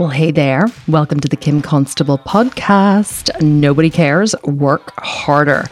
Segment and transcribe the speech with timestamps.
[0.00, 0.64] Well, hey there.
[0.88, 3.38] Welcome to the Kim Constable podcast.
[3.42, 5.66] Nobody cares, work harder.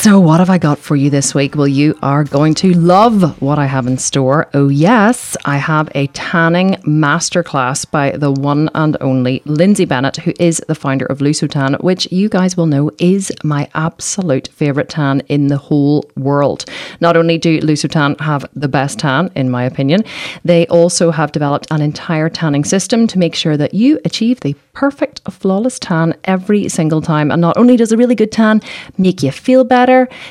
[0.00, 1.56] So, what have I got for you this week?
[1.56, 4.48] Well, you are going to love what I have in store.
[4.54, 10.32] Oh, yes, I have a tanning masterclass by the one and only Lynsey Bennett, who
[10.38, 14.88] is the founder of Lusso Tan, which you guys will know is my absolute favorite
[14.88, 16.64] tan in the whole world.
[17.00, 20.04] Not only do Lusso Tan have the best tan, in my opinion,
[20.44, 24.54] they also have developed an entire tanning system to make sure that you achieve the
[24.74, 27.32] perfect, flawless tan every single time.
[27.32, 28.62] And not only does a really good tan
[28.96, 29.87] make you feel better,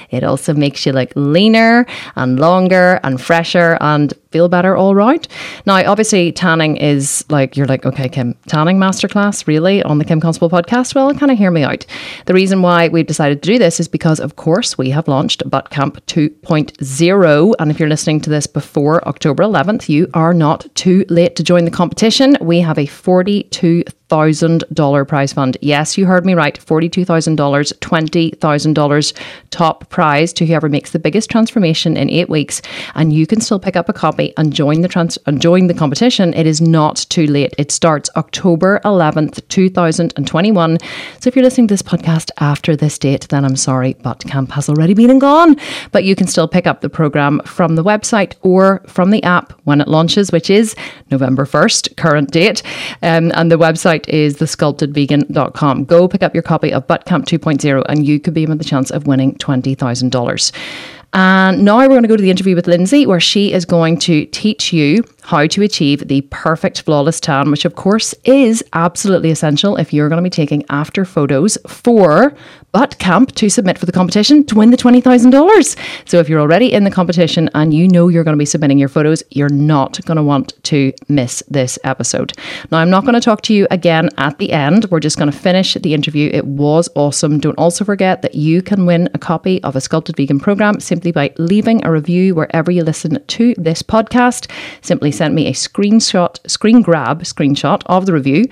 [0.09, 1.85] it also makes you look leaner
[2.15, 5.27] and longer and fresher and feel better all right.
[5.65, 10.21] Now, obviously, tanning is like, you're like, okay, Kim, tanning masterclass, really, on the Kim
[10.21, 10.93] Constable podcast?
[10.93, 11.87] Well, kind of hear me out.
[12.27, 15.41] The reason why we've decided to do this is because, of course, we have launched
[15.49, 17.55] Butt Camp 2.0.
[17.57, 21.43] And if you're listening to this before October 11th, you are not too late to
[21.43, 22.37] join the competition.
[22.39, 25.57] We have a 42 thousand dollar prize fund.
[25.61, 26.57] Yes, you heard me right.
[26.57, 29.13] Forty-two thousand dollars, twenty thousand dollars
[29.49, 32.61] top prize to whoever makes the biggest transformation in eight weeks,
[32.95, 35.73] and you can still pick up a copy and join the trans and join the
[35.73, 36.33] competition.
[36.33, 37.53] It is not too late.
[37.57, 40.77] It starts October eleventh, two thousand and twenty-one.
[41.19, 44.51] So if you're listening to this podcast after this date, then I'm sorry, but camp
[44.51, 45.55] has already been and gone.
[45.91, 49.53] But you can still pick up the program from the website or from the app
[49.63, 50.75] when it launches, which is
[51.11, 52.63] November first, current date,
[53.01, 55.85] um, and the website is thesculptedvegan.com.
[55.85, 58.63] Go pick up your copy of Butt Camp 2.0 and you could be in the
[58.63, 60.96] chance of winning $20,000.
[61.17, 63.97] And now we're going to go to the interview with Lynsey, where she is going
[64.01, 69.29] to teach you how to achieve the perfect flawless tan, which of course is absolutely
[69.29, 72.33] essential if you're going to be taking after photos for
[72.71, 75.77] Butt Camp to submit for the competition to win the $20,000.
[76.07, 78.77] So if you're already in the competition and you know you're going to be submitting
[78.77, 82.33] your photos, you're not going to want to miss this episode.
[82.71, 84.85] Now, I'm not going to talk to you again at the end.
[84.91, 86.29] We're just going to finish the interview.
[86.31, 87.39] It was awesome.
[87.39, 91.11] Don't also forget that you can win a copy of a Sculpted Vegan program simply
[91.11, 94.51] by leaving a review wherever you listen to this podcast.
[94.81, 98.45] Simply send me a screenshot, screen grab screenshot of the review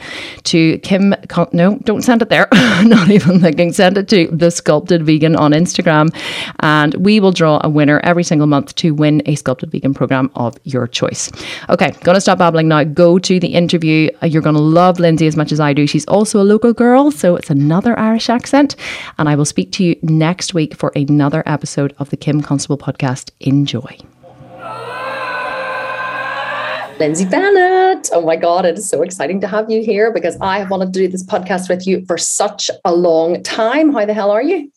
[0.44, 1.16] to Kim.
[1.53, 2.48] No, don't send it there.
[2.84, 3.72] not even thinking.
[3.72, 6.09] Send it to the Sculpted Vegan on Instagram,
[6.59, 10.31] and we will draw a winner every single month to win a Sculpted Vegan program
[10.36, 11.31] of your choice.
[11.70, 12.84] Okay, gonna stop babbling now.
[12.84, 14.09] Go to the interview.
[14.22, 15.88] Uh, you're gonna love Lynsey as much as I do.
[15.88, 18.75] She's also a local girl, so it's another Irish accent.
[19.18, 22.78] And I will speak to you next week for another episode of the Kim Constable
[22.78, 23.31] podcast.
[23.40, 24.15] Enjoy.
[27.00, 28.09] Lynsey Bennett.
[28.13, 30.94] Oh my God, it is so exciting to have you here because I have wanted
[30.94, 33.94] to do this podcast with you for such a long time.
[33.94, 34.72] How the hell are you?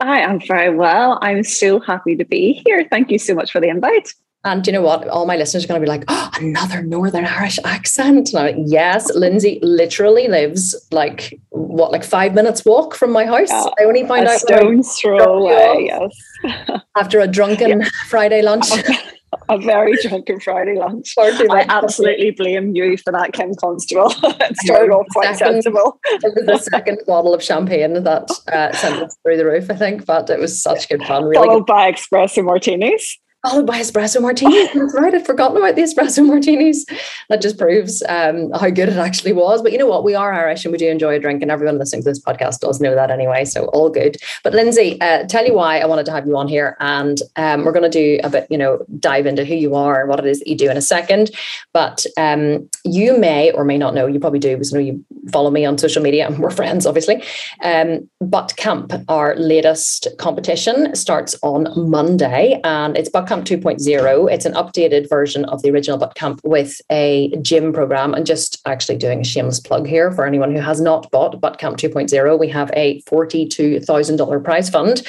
[0.00, 1.18] I am very well.
[1.20, 2.86] I'm so happy to be here.
[2.88, 4.14] Thank you so much for the invite.
[4.44, 5.08] And you know what?
[5.08, 8.32] All my listeners are going to be like, oh, another Northern Irish accent.
[8.32, 13.50] Like, yes, Lynsey literally lives like what, like five minutes walk from my house.
[13.50, 15.86] Yeah, I only find out stone's throw away.
[15.86, 17.88] Yes, after a drunken yeah.
[18.08, 18.66] Friday lunch.
[19.48, 21.14] a very drunken Friday lunch.
[21.18, 24.12] I absolutely blame you for that, Kim Constable.
[24.22, 26.00] it started off quite second, sensible.
[26.04, 29.74] it was the second bottle of champagne that uh, sent us through the roof, I
[29.74, 31.24] think, but it was such good fun.
[31.24, 31.66] Really Followed good.
[31.66, 34.68] by espresso martinis followed by espresso martinis.
[34.74, 35.14] That's right.
[35.14, 36.84] I'd forgotten about the espresso martinis.
[37.28, 39.62] That just proves um, how good it actually was.
[39.62, 40.04] But you know what?
[40.04, 42.60] We are Irish and we do enjoy a drink, and everyone listening to this podcast
[42.60, 43.44] does know that anyway.
[43.44, 44.16] So all good.
[44.42, 47.64] But Lynsey, uh, tell you why I wanted to have you on here, and um,
[47.64, 50.18] we're going to do a bit, you know, dive into who you are and what
[50.18, 51.30] it is that you do in a second.
[51.72, 54.06] But um, you may or may not know.
[54.06, 56.86] You probably do because you know you follow me on social media and we're friends,
[56.86, 57.22] obviously.
[57.62, 64.32] Um, Butt Camp, our latest competition, starts on Monday, and it's Butt Camp 2.0.
[64.32, 68.14] It's an updated version of the original Butt Camp with a gym program.
[68.14, 71.58] And just actually doing a shameless plug here for anyone who has not bought Butt
[71.58, 75.02] Camp 2.0, we have a $42,000 prize fund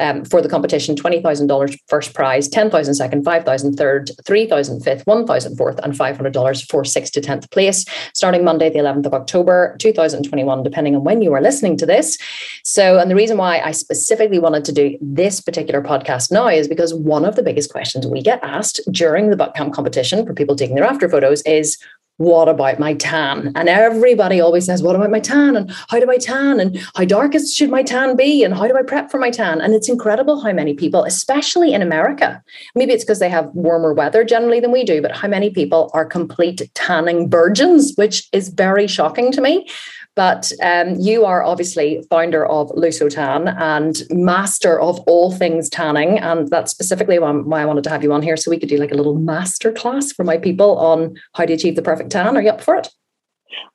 [0.00, 5.78] um, for the competition $20,000 first prize, 10,000 second, 5,000 third, 3,000 fifth, 1,000 fourth,
[5.82, 7.84] and $500 for sixth to 10th place,
[8.14, 12.18] starting Monday, the 11th of October, 2021, depending on when you are listening to this.
[12.64, 16.68] So, and the reason why I specifically wanted to do this particular podcast now is
[16.68, 20.34] because one of the biggest questions we get asked during the Butt Camp competition for
[20.34, 21.78] people taking their after photos is
[22.16, 23.50] what about my tan?
[23.56, 25.56] And everybody always says, what about my tan?
[25.56, 26.60] And how do I tan?
[26.60, 28.44] And how dark is, should my tan be?
[28.44, 29.60] And how do I prep for my tan?
[29.60, 32.42] And it's incredible how many people, especially in America,
[32.76, 35.90] maybe it's because they have warmer weather generally than we do, but how many people
[35.92, 39.68] are complete tanning virgins, which is very shocking to me.
[40.16, 46.18] But um, you are obviously founder of Lusso Tan and master of all things tanning.
[46.18, 48.76] And that's specifically why I wanted to have you on here so we could do
[48.76, 52.36] like a little master class for my people on how to achieve the perfect tan.
[52.36, 52.88] Are you up for it?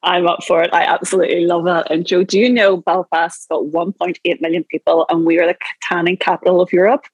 [0.03, 0.74] I'm up for it.
[0.74, 2.24] I absolutely love that intro.
[2.24, 6.62] Do you know Belfast has got 1.8 million people and we are the tanning capital
[6.62, 7.06] of Europe?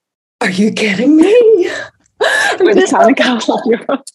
[0.41, 1.69] Are you kidding me?
[2.57, 3.15] The tanning
[3.65, 4.05] Europe.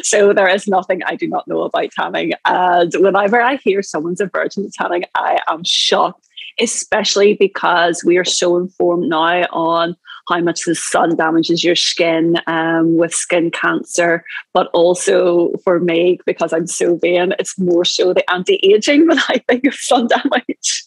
[0.02, 2.32] so there is nothing I do not know about tanning.
[2.44, 6.28] And whenever I hear someone's a virgin tanning, I am shocked,
[6.60, 9.96] especially because we are so informed now on
[10.28, 16.18] how much the sun damages your skin um, with skin cancer, but also for me,
[16.26, 20.08] because I'm so vain, it's more so the anti aging when I think of sun
[20.08, 20.84] damage.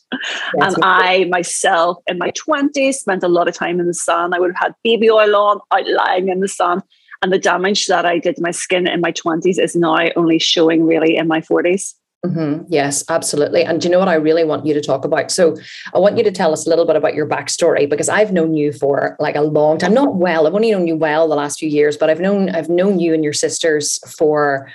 [0.53, 4.33] That's and I myself in my 20s spent a lot of time in the sun.
[4.33, 6.81] I would have had baby oil on, out lying in the sun.
[7.23, 10.37] And the damage that I did to my skin in my 20s is now only
[10.37, 11.93] showing really in my 40s.
[12.27, 12.63] Mm-hmm.
[12.67, 13.63] Yes, absolutely.
[13.63, 15.31] And do you know what I really want you to talk about?
[15.31, 15.55] So
[15.93, 18.55] I want you to tell us a little bit about your backstory because I've known
[18.55, 19.93] you for like a long time.
[19.93, 22.69] Not well, I've only known you well the last few years, but I've known I've
[22.69, 24.69] known you and your sisters for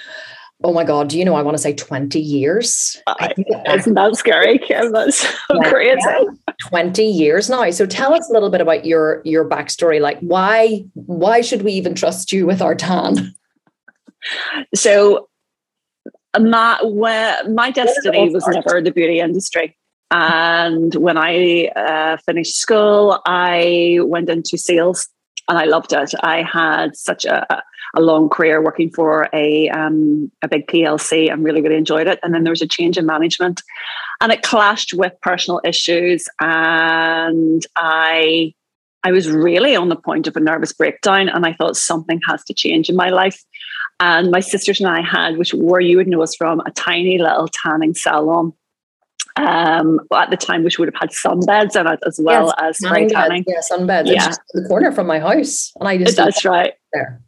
[0.65, 2.97] oh my god, do you know I want to say 20 years?
[3.07, 3.35] I,
[3.75, 4.93] isn't that scary, Kim?
[4.93, 6.01] That's so yeah, crazy.
[6.61, 7.69] 20 years now.
[7.71, 10.01] So tell us a little bit about your your backstory.
[10.01, 13.35] Like why why should we even trust you with our tan?
[14.75, 15.29] So
[16.39, 19.77] my where my destiny was never the beauty industry.
[20.11, 25.09] And when I uh, finished school, I went into sales
[25.49, 26.13] and I loved it.
[26.23, 27.63] I had such a,
[27.95, 32.19] a long career working for a um, a big PLC and really really enjoyed it.
[32.23, 33.63] And then there was a change in management,
[34.21, 38.55] and it clashed with personal issues, and I
[39.05, 42.45] I was really on the point of a nervous breakdown, and I thought something has
[42.45, 43.43] to change in my life.
[44.03, 47.19] And my sisters and I had, which where you would know us from, a tiny
[47.19, 48.53] little tanning salon.
[49.37, 52.79] Um, at the time, which would have had sunbeds in it as well yes, as
[52.79, 53.45] spray tanning.
[53.47, 54.07] Yeah, sunbeds.
[54.07, 54.29] Yeah.
[54.29, 57.23] It's the corner from my house, and I just that's right there.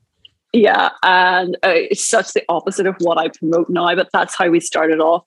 [0.53, 4.51] Yeah, and uh, it's such the opposite of what I promote now, but that's how
[4.51, 5.25] we started off.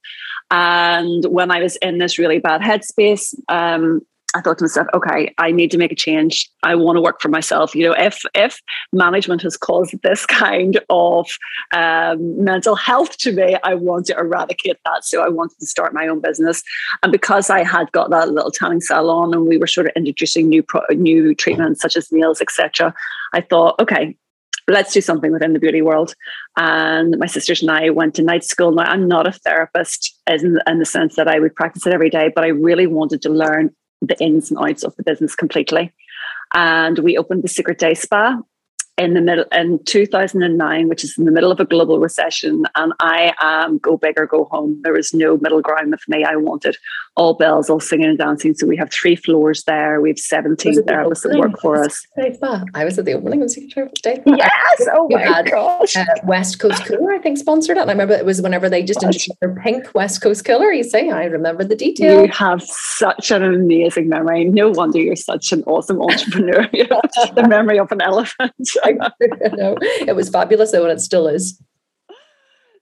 [0.52, 4.02] And when I was in this really bad headspace, um,
[4.36, 6.50] I thought to myself, okay, I need to make a change.
[6.62, 7.74] I want to work for myself.
[7.74, 11.28] You know, if if management has caused this kind of
[11.74, 15.06] um, mental health to me, I want to eradicate that.
[15.06, 16.62] So I wanted to start my own business.
[17.04, 20.50] And because I had got that little tanning salon, and we were sort of introducing
[20.50, 22.94] new pro- new treatments such as nails, etc.,
[23.34, 24.16] I thought, okay,
[24.68, 26.14] let's do something within the beauty world.
[26.58, 28.72] And my sisters and I went to night school.
[28.72, 32.10] Now, I'm not a therapist in, in the sense that I would practice it every
[32.10, 35.94] day, but I really wanted to learn the ins and outs of the business completely.
[36.54, 38.40] And we opened the Secret Day Spa
[38.98, 42.94] in the middle in 2009 which is in the middle of a global recession and
[43.00, 44.80] i am go big or go home.
[44.84, 46.24] There was no middle ground with me.
[46.24, 46.78] I wanted
[47.16, 48.54] all bells all singing and dancing.
[48.54, 50.00] So we have three floors there.
[50.00, 52.06] We have 17 therapists that work for us.
[52.76, 54.22] I was at the opening of secret day.
[54.38, 54.88] Yes!
[55.00, 55.96] Oh my had, gosh.
[55.96, 57.82] uh, west coast cooler i think sponsored it.
[57.82, 60.84] And i remember it was whenever they just introduced their pink west coast cooler you
[60.84, 62.22] say i remember the detail.
[62.22, 64.46] you have such an amazing memory.
[64.46, 66.68] No wonder you're such an awesome entrepreneur.
[66.72, 68.54] The memory of an elephant
[68.92, 71.62] no, it was fabulous though, and it still is.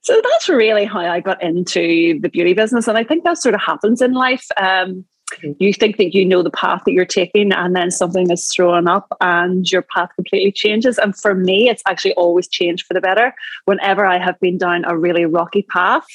[0.02, 2.86] So that's really how I got into the beauty business.
[2.86, 4.46] And I think that sort of happens in life.
[4.56, 5.04] Um,
[5.34, 5.50] mm-hmm.
[5.58, 8.86] you think that you know the path that you're taking, and then something is thrown
[8.86, 10.98] up and your path completely changes.
[10.98, 13.34] And for me, it's actually always changed for the better.
[13.64, 16.06] Whenever I have been down a really rocky path,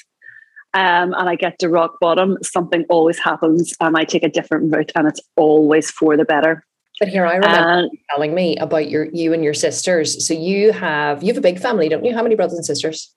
[0.74, 4.74] um, and I get to rock bottom, something always happens and I take a different
[4.74, 6.66] route and it's always for the better.
[7.02, 10.24] But here I remember telling me about your you and your sisters.
[10.24, 12.14] So you have you have a big family, don't you?
[12.14, 13.12] How many brothers and sisters?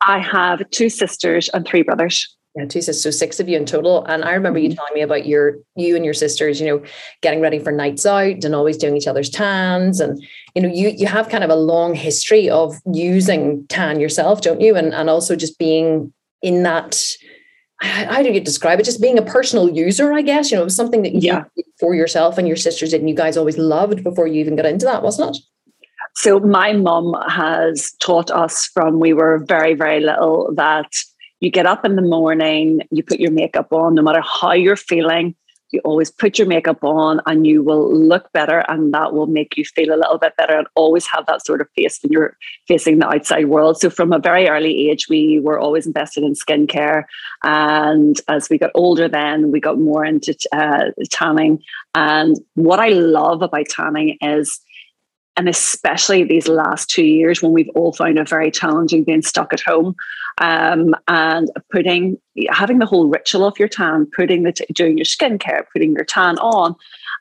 [0.00, 2.32] I have two sisters and three brothers.
[2.54, 4.04] Yeah, two sisters, so six of you in total.
[4.04, 4.76] And I remember you mm-hmm.
[4.76, 6.84] telling me about your you and your sisters, you know,
[7.22, 9.98] getting ready for nights out and always doing each other's tans.
[9.98, 10.24] And
[10.54, 14.60] you know, you you have kind of a long history of using tan yourself, don't
[14.60, 14.76] you?
[14.76, 17.02] And and also just being in that
[17.80, 18.84] how do you describe it?
[18.84, 20.50] Just being a personal user, I guess.
[20.50, 21.44] You know, it was something that you yeah.
[21.56, 24.56] did for yourself and your sisters did, and you guys always loved before you even
[24.56, 25.42] got into that, wasn't it?
[26.16, 30.90] So my mum has taught us from we were very, very little that
[31.40, 34.76] you get up in the morning, you put your makeup on, no matter how you're
[34.76, 35.34] feeling,
[35.74, 39.56] you always put your makeup on and you will look better and that will make
[39.56, 42.36] you feel a little bit better and always have that sort of face when you're
[42.66, 43.78] facing the outside world.
[43.78, 47.04] So from a very early age we were always invested in skincare
[47.42, 51.62] and as we got older then we got more into uh, tanning.
[51.94, 54.60] And what i love about tanning is
[55.36, 59.52] and especially these last two years when we've all found it very challenging being stuck
[59.52, 59.94] at home
[60.38, 62.18] um, and putting
[62.50, 66.38] having the whole ritual of your tan putting the doing your skincare putting your tan
[66.38, 66.74] on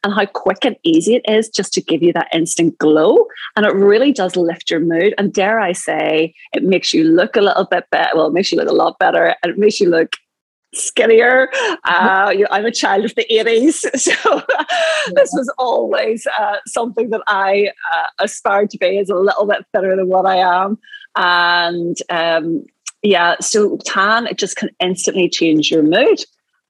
[0.03, 3.25] and how quick and easy it is just to give you that instant glow.
[3.55, 5.13] And it really does lift your mood.
[5.17, 8.51] And dare i say it makes you look a little bit better well it makes
[8.51, 9.35] you look a lot better.
[9.41, 10.15] And it makes you look
[10.73, 11.49] skinnier.
[11.83, 13.85] Uh, you know, I'm a child of the 80s.
[14.03, 14.41] So
[15.15, 19.65] this was always uh, something that I uh, aspired to be is a little bit
[19.71, 20.77] better than what I am.
[21.15, 22.65] And um,
[23.01, 26.19] yeah, so tan, it just can instantly change your mood.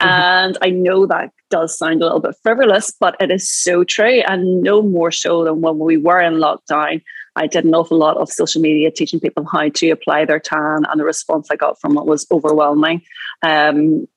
[0.02, 0.10] Mm-hmm.
[0.10, 4.22] And I know that does sound a little bit frivolous, but it is so true.
[4.28, 7.02] And no more so than when we were in lockdown.
[7.36, 10.86] I did an awful lot of social media teaching people how to apply their tan,
[10.86, 13.02] and the response I got from it was overwhelming.
[13.42, 14.08] Um,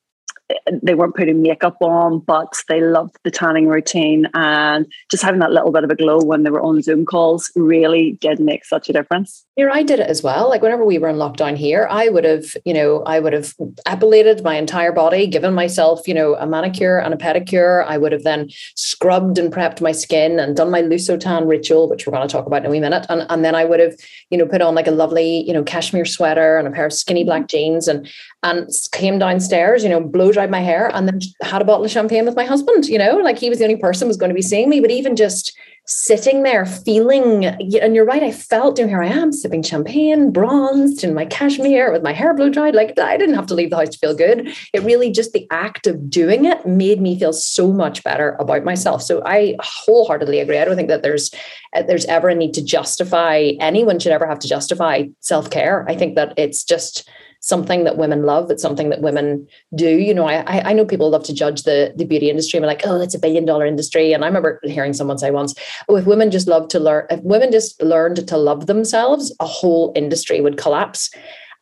[0.83, 5.51] they weren't putting makeup on, but they loved the tanning routine and just having that
[5.51, 8.89] little bit of a glow when they were on Zoom calls really did make such
[8.89, 9.45] a difference.
[9.57, 10.49] Here, I did it as well.
[10.49, 13.55] Like whenever we were in lockdown here, I would have, you know, I would have
[13.87, 17.85] epilated my entire body, given myself, you know, a manicure and a pedicure.
[17.85, 21.89] I would have then scrubbed and prepped my skin and done my Lusso Tan ritual,
[21.89, 23.07] which we're going to talk about in a wee minute.
[23.09, 23.95] And, and then I would have,
[24.31, 26.93] you know, put on like a lovely, you know, cashmere sweater and a pair of
[26.93, 28.09] skinny black jeans and
[28.43, 31.91] and came downstairs, you know, blow dried my hair and then had a bottle of
[31.91, 34.35] champagne with my husband, you know, like he was the only person was going to
[34.35, 34.81] be seeing me.
[34.81, 35.57] But even just
[35.89, 41.05] sitting there feeling, and you're right, I felt, know, here I am sipping champagne, bronzed
[41.05, 42.75] in my cashmere with my hair blow dried.
[42.75, 44.53] Like I didn't have to leave the house to feel good.
[44.73, 48.65] It really just the act of doing it made me feel so much better about
[48.65, 49.03] myself.
[49.03, 50.59] So I wholeheartedly agree.
[50.59, 51.31] I don't think that there's
[51.75, 55.87] uh, there's ever a need to justify anyone should ever have to justify self-care.
[55.89, 57.09] I think that it's just
[57.47, 58.51] something that women love.
[58.51, 59.89] It's something that women do.
[59.89, 62.59] You know, I I know people love to judge the the beauty industry.
[62.59, 64.13] I'm like, oh, it's a billion dollar industry.
[64.13, 65.55] And I remember hearing someone say once,
[65.89, 69.47] oh, if women just love to learn, if women just learned to love themselves, a
[69.47, 71.11] whole industry would collapse.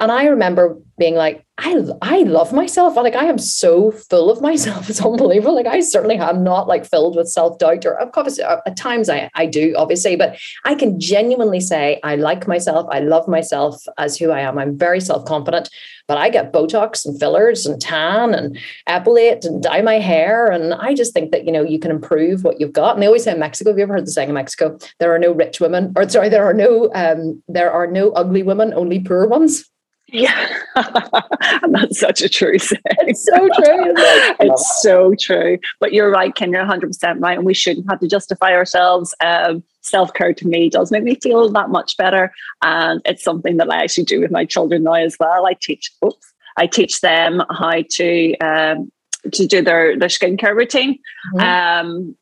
[0.01, 2.97] And I remember being like, I I love myself.
[2.97, 4.91] Like I am so full of myself.
[4.95, 5.55] It's unbelievable.
[5.55, 9.31] Like I certainly am not like filled with self-doubt or obviously uh, at times I,
[9.35, 12.89] I do, obviously, but I can genuinely say I like myself.
[12.91, 14.59] I love myself as who I am.
[14.59, 15.69] I'm very self-confident,
[16.09, 18.59] but I get Botox and fillers and tan and
[18.89, 20.49] epilate and dye my hair.
[20.49, 22.95] And I just think that, you know, you can improve what you've got.
[22.95, 25.15] And they always say in Mexico, have you ever heard the saying in Mexico, there
[25.15, 28.75] are no rich women, or sorry, there are no um, there are no ugly women,
[28.75, 29.71] only poor ones.
[30.09, 32.81] Yeah, and that's such a true saying.
[33.01, 33.91] It's so true.
[33.91, 34.37] It?
[34.41, 35.59] it's so true.
[35.81, 36.53] But you're right, Ken.
[36.53, 39.15] You're 100 percent right, and we shouldn't have to justify ourselves.
[39.21, 42.33] Um, Self care to me does make me feel that much better,
[42.63, 45.47] and it's something that I actually do with my children now as well.
[45.47, 45.91] I teach.
[46.03, 48.91] Oops, I teach them how to um,
[49.33, 50.99] to do their their skincare routine.
[51.35, 51.87] Mm-hmm.
[51.87, 52.17] Um,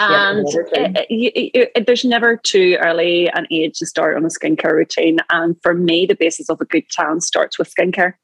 [0.00, 4.72] and it, it, it, there's never too early an age to start on a skincare
[4.72, 5.18] routine.
[5.30, 8.14] And for me, the basis of a good tan starts with skincare.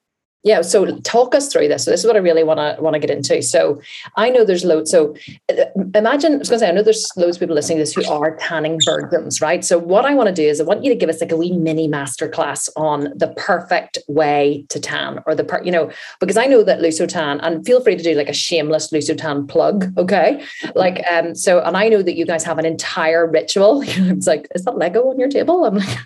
[0.46, 1.84] Yeah, so talk us through this.
[1.84, 3.42] So this is what I really want to want to get into.
[3.42, 3.80] So
[4.14, 4.92] I know there's loads.
[4.92, 5.16] So
[5.50, 7.82] uh, imagine I was going to say I know there's loads of people listening to
[7.82, 9.64] this who are tanning virgins, right?
[9.64, 11.36] So what I want to do is I want you to give us like a
[11.36, 16.36] wee mini masterclass on the perfect way to tan, or the part you know because
[16.36, 19.48] I know that Lusso Tan, and feel free to do like a shameless Lusso Tan
[19.48, 20.44] plug, okay?
[20.76, 23.82] Like um, so, and I know that you guys have an entire ritual.
[23.84, 25.64] it's like, is that Lego on your table?
[25.64, 25.98] I'm like.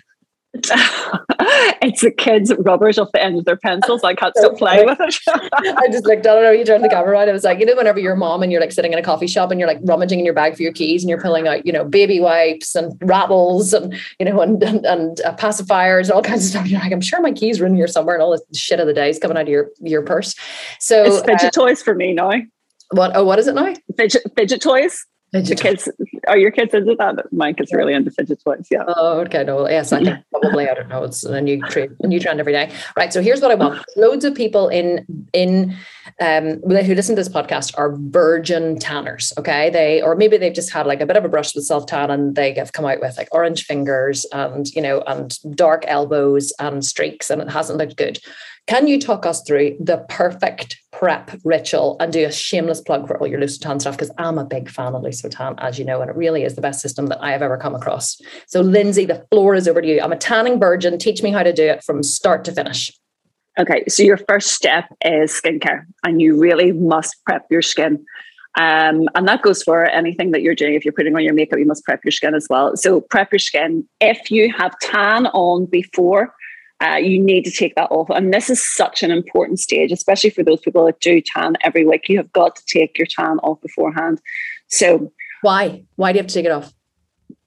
[1.81, 4.03] it's the kids' rubbers off the end of their pencils.
[4.03, 5.15] I can't stop playing with it.
[5.27, 7.29] I just looked, I don't know, you turned the camera around.
[7.29, 9.27] I was like, you know, whenever you're mom and you're like sitting in a coffee
[9.27, 11.65] shop and you're like rummaging in your bag for your keys and you're pulling out,
[11.65, 16.11] you know, baby wipes and rattles and, you know, and, and, and uh, pacifiers and
[16.11, 16.67] all kinds of stuff.
[16.67, 18.87] You're like, I'm sure my keys are in here somewhere and all this shit of
[18.87, 20.35] the day is coming out of your, your purse.
[20.79, 22.33] So it's fidget uh, toys for me now.
[22.91, 23.15] What?
[23.15, 23.73] Oh, what is it now?
[23.95, 25.05] Fidget, fidget toys.
[25.31, 25.89] Fidget the kids
[26.27, 27.31] are your kids into that?
[27.31, 28.67] Mike is really into fidget toys.
[28.69, 28.83] Yeah.
[28.87, 29.43] Oh, okay.
[29.43, 30.69] No, yes, I think probably.
[30.69, 31.03] I don't know.
[31.03, 32.69] It's a new trend, a new trend every day.
[32.97, 33.13] Right.
[33.13, 33.83] So here's what I want.
[33.95, 35.75] Loads of people in in
[36.19, 39.31] um who listen to this podcast are virgin tanners.
[39.37, 39.69] Okay.
[39.69, 42.11] They or maybe they've just had like a bit of a brush with self tan
[42.11, 46.51] and they have come out with like orange fingers and you know and dark elbows
[46.59, 48.19] and streaks and it hasn't looked good.
[48.67, 53.17] Can you talk us through the perfect prep ritual and do a shameless plug for
[53.17, 53.97] all your Lusso Tan stuff?
[53.97, 56.55] Because I'm a big fan of Lusso Tan, as you know, and it really is
[56.55, 58.21] the best system that I have ever come across.
[58.47, 59.99] So, Lynsey, the floor is over to you.
[59.99, 60.97] I'm a tanning virgin.
[60.97, 62.91] Teach me how to do it from start to finish.
[63.59, 68.05] Okay, so your first step is skincare, and you really must prep your skin.
[68.57, 70.73] Um, and that goes for anything that you're doing.
[70.73, 72.77] If you're putting on your makeup, you must prep your skin as well.
[72.77, 73.87] So, prep your skin.
[73.99, 76.33] If you have tan on before,
[76.81, 78.09] uh, you need to take that off.
[78.09, 81.85] And this is such an important stage, especially for those people that do tan every
[81.85, 82.09] week.
[82.09, 84.21] You have got to take your tan off beforehand.
[84.67, 85.11] So,
[85.41, 85.83] why?
[85.95, 86.73] Why do you have to take it off?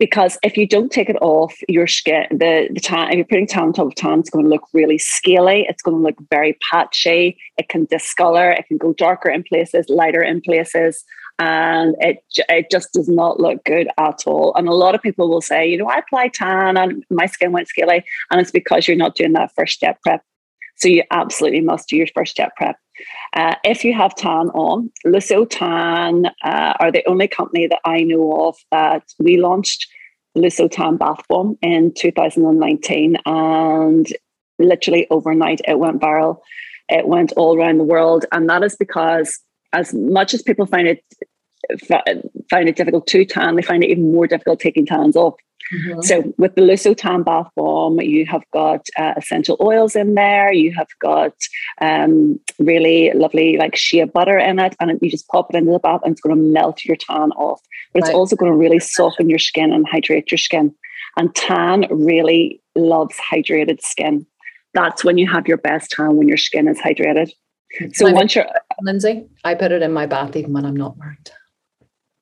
[0.05, 3.47] Because if you don't take it off your skin, the, the tan, if you're putting
[3.47, 5.65] tan on top of tan, it's going to look really scaly.
[5.67, 7.39] It's going to look very patchy.
[7.57, 8.51] It can discolor.
[8.51, 11.03] It can go darker in places, lighter in places.
[11.39, 12.19] And it,
[12.51, 14.53] it just does not look good at all.
[14.57, 17.53] And a lot of people will say, you know, I apply tan and my skin
[17.53, 18.05] went scaly.
[18.31, 20.23] And it's because you're not doing that first step prep.
[20.85, 22.77] So you absolutely must do your first jet prep.
[23.33, 28.03] Uh, if you have tan on, Lusso Tan uh, are the only company that I
[28.03, 29.87] know of that we launched
[30.37, 34.07] Lusso Tan bath bomb in 2019, and
[34.59, 36.41] literally overnight it went viral.
[36.91, 39.41] It went all around the world, and that is because
[39.73, 41.03] as much as people find it
[42.51, 45.33] find it difficult to tan, they find it even more difficult taking tans off.
[45.73, 46.01] Mm-hmm.
[46.03, 50.53] So with the Lusso Tan bath bomb, you have got uh, essential oils in there.
[50.53, 51.35] You have got
[51.81, 55.79] um, really lovely like shea butter in it, and you just pop it into the
[55.79, 57.61] bath, and it's going to melt your tan off.
[57.93, 58.09] But right.
[58.09, 60.75] it's also going to really soften your skin and hydrate your skin.
[61.17, 64.27] And tan really loves hydrated skin.
[64.75, 67.31] That's when you have your best tan when your skin is hydrated.
[67.93, 68.47] So once you're
[68.83, 71.37] Lynsey, I put it in my bath even when I'm not wearing tan.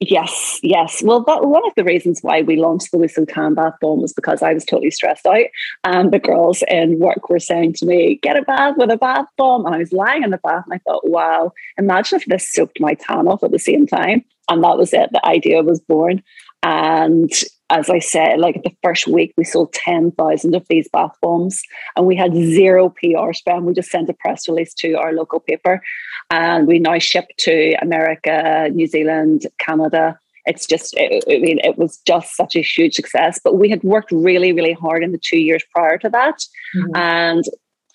[0.09, 1.01] Yes, yes.
[1.01, 4.13] Well, that, one of the reasons why we launched the Lusso Tan bath bomb was
[4.13, 5.47] because I was totally stressed out.
[5.85, 9.27] And the girls in work were saying to me, get a bath with a bath
[9.39, 9.65] bomb.
[9.65, 12.81] And I was lying in the bath and I thought, wow, imagine if this soaked
[12.81, 14.25] my tan off at the same time.
[14.49, 15.11] And that was it.
[15.13, 16.21] The idea was born.
[16.65, 17.31] And
[17.73, 21.63] as I said, like the first week, we sold 10,000 of these bath bombs
[21.97, 23.65] and we had zero PR spend.
[23.65, 25.83] We just sent a press release to our local paper
[26.31, 30.19] and we now ship to America, New Zealand, Canada.
[30.45, 33.41] It's just, it, I mean, it was just such a huge success.
[33.43, 36.45] But we had worked really, really hard in the two years prior to that.
[36.77, 36.97] Mm-hmm.
[36.97, 37.45] And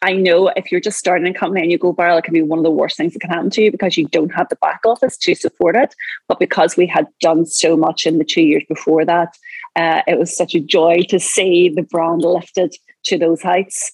[0.04, 2.44] I know if you're just starting a company and you go viral, it can be
[2.44, 4.56] one of the worst things that can happen to you because you don't have the
[4.58, 5.96] back office to support it.
[6.28, 9.36] But because we had done so much in the two years before that,
[9.76, 12.76] uh, it was such a joy to see the brand lifted
[13.06, 13.92] to those heights.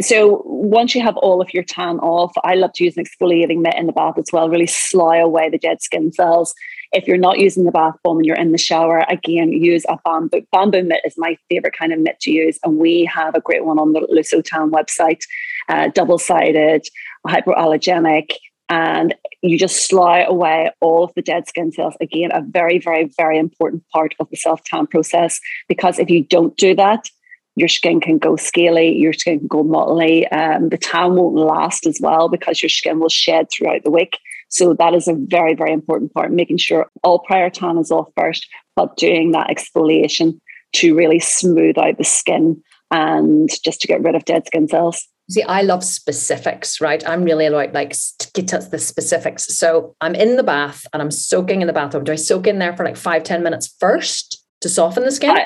[0.00, 3.60] So once you have all of your tan off, I love to use an exfoliating
[3.60, 6.54] mitt in the bath as well, really slough away the dead skin cells.
[6.92, 9.96] If you're not using the bath bomb and you're in the shower, again, use a
[10.04, 10.42] bamboo.
[10.50, 12.58] Bamboo mitt is my favorite kind of mitt to use.
[12.64, 15.22] And we have a great one on the Lusso Tan website,
[15.68, 16.86] uh, double sided,
[17.26, 18.32] hypoallergenic.
[18.68, 21.94] And you just slough away all of the dead skin cells.
[22.00, 25.40] Again, a very, very, very important part of the self tan process.
[25.68, 27.08] Because if you don't do that,
[27.56, 30.26] your skin can go scaly, your skin can go mottly.
[30.32, 34.18] Um, the tan won't last as well because your skin will shed throughout the week.
[34.50, 38.08] So that is a very, very important part, making sure all prior tan is off
[38.16, 40.38] first, but doing that exfoliation
[40.74, 45.06] to really smooth out the skin and just to get rid of dead skin cells.
[45.30, 47.08] See, I love specifics, right?
[47.08, 47.94] I'm really like like
[48.34, 49.56] get to the specifics.
[49.56, 52.02] So I'm in the bath and I'm soaking in the bathroom.
[52.02, 55.36] Do I soak in there for like five, 10 minutes first to soften the skin?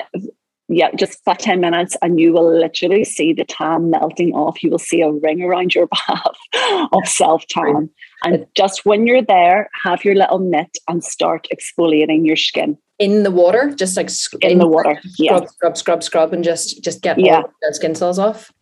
[0.67, 4.63] Yeah, just for 10 minutes and you will literally see the tan melting off.
[4.63, 7.89] You will see a ring around your bath of self tan.
[8.23, 12.77] And just when you're there, have your little mitt and start exfoliating your skin.
[12.97, 14.09] In the water, just like
[14.41, 14.99] in, in the water.
[15.01, 15.45] Scrub, yeah.
[15.45, 17.41] scrub, scrub, scrub, and just just get yeah.
[17.41, 18.53] all the skin cells off.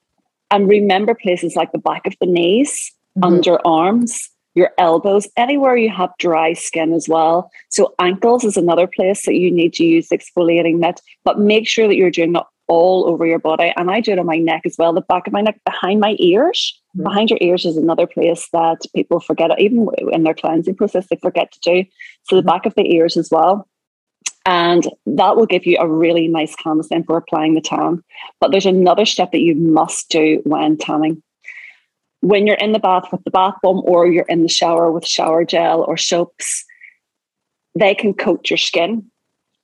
[0.50, 3.32] And remember places like the back of the knees, mm-hmm.
[3.32, 7.50] underarms, your elbows, anywhere you have dry skin as well.
[7.70, 11.88] So ankles is another place that you need to use exfoliating mitt, but make sure
[11.88, 13.74] that you're doing it all over your body.
[13.76, 16.00] And I do it on my neck as well, the back of my neck, behind
[16.00, 16.80] my ears.
[16.96, 17.04] Mm-hmm.
[17.04, 21.18] Behind your ears is another place that people forget, even in their cleansing process, they
[21.18, 21.90] forget to do.
[22.24, 22.50] So the mm-hmm.
[22.50, 23.68] back of the ears as well.
[24.46, 28.04] And that will give you a really nice canvas then for applying the tan.
[28.42, 31.24] But there's another step that you must do when tanning
[32.24, 35.06] when you're in the bath with the bath bomb or you're in the shower with
[35.06, 36.64] shower gel or soaps,
[37.78, 39.04] they can coat your skin.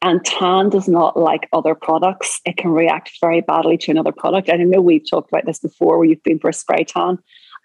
[0.01, 2.41] And tan does not like other products.
[2.45, 4.49] It can react very badly to another product.
[4.49, 7.17] And I know we've talked about this before where you've been for a spray tan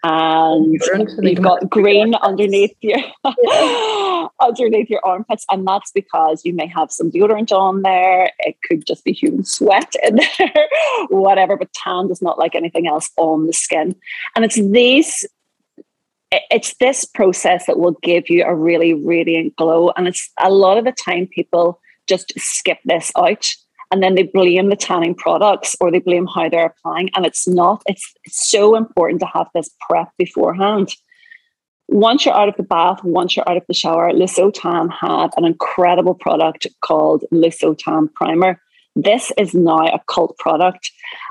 [0.05, 0.79] and
[1.23, 2.99] you've got green underneath your
[4.39, 8.29] underneath your armpits, and that's because you may have some deodorant on there.
[8.39, 10.67] It could just be human sweat in there,
[11.09, 11.57] whatever.
[11.57, 13.95] But tan does not like anything else on the skin,
[14.35, 15.25] and it's these.
[16.51, 20.77] It's this process that will give you a really radiant glow, and it's a lot
[20.77, 23.47] of the time people just skip this out
[23.91, 27.09] and then they blame the tanning products or they blame how they're applying.
[27.15, 30.93] And it's not it's, it's so important to have this prep beforehand.
[31.87, 35.29] Once you're out of the bath once you're out of the shower Lusso Tan had
[35.37, 38.59] an incredible product called Lusso Tan primer.
[38.95, 40.89] This is now a cult product.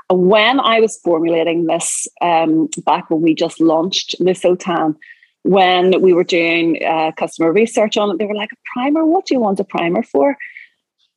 [0.09, 4.95] When i was formulating this um, back when we just launched Lusso Tan
[5.43, 9.05] when we were doing uh, customer research on it they were like a primer?
[9.05, 10.37] What do you want a primer for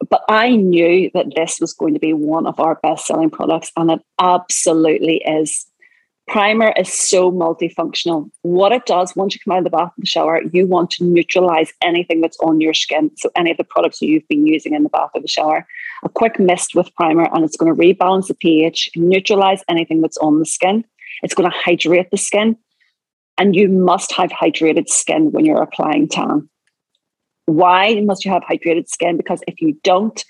[0.08, 3.72] but I knew that this was going to be one of our best selling products,
[3.76, 5.66] and it absolutely is.
[6.28, 8.30] Primer is so multifunctional.
[8.42, 10.90] What it does once you come out of the bath and the shower, you want
[10.90, 13.10] to neutralize anything that's on your skin.
[13.16, 15.66] So, any of the products you've been using in the bath or the shower,
[16.04, 20.18] a quick mist with primer, and it's going to rebalance the pH, neutralize anything that's
[20.18, 20.84] on the skin.
[21.22, 22.56] It's going to hydrate the skin.
[23.38, 26.48] And you must have hydrated skin when you're applying tan.
[27.48, 29.16] Why must you have hydrated skin?
[29.16, 30.22] Because if you don't,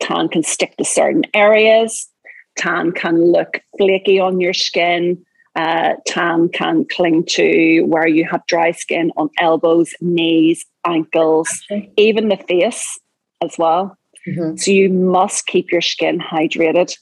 [0.00, 2.08] tan can stick to certain areas.
[2.56, 5.24] Tan can look flaky on your skin.
[5.54, 11.88] Uh, tan can cling to where you have dry skin on elbows, knees, ankles, okay.
[11.96, 12.98] even the face
[13.44, 13.96] as well.
[14.26, 14.56] Mm-hmm.
[14.56, 16.98] So you must keep your skin hydrated.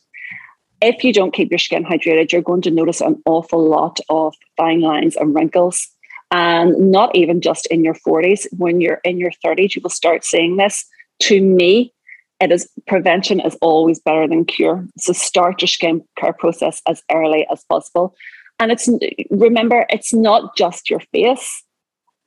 [0.82, 4.34] If you don't keep your skin hydrated, you're going to notice an awful lot of
[4.58, 5.88] fine lines and wrinkles
[6.34, 10.24] and not even just in your 40s when you're in your 30s you will start
[10.24, 10.84] seeing this.
[11.22, 11.92] To me
[12.40, 14.84] it is prevention is always better than cure.
[14.98, 18.14] So start your skin care process as early as possible.
[18.58, 18.88] And it's
[19.30, 21.62] remember it's not just your face.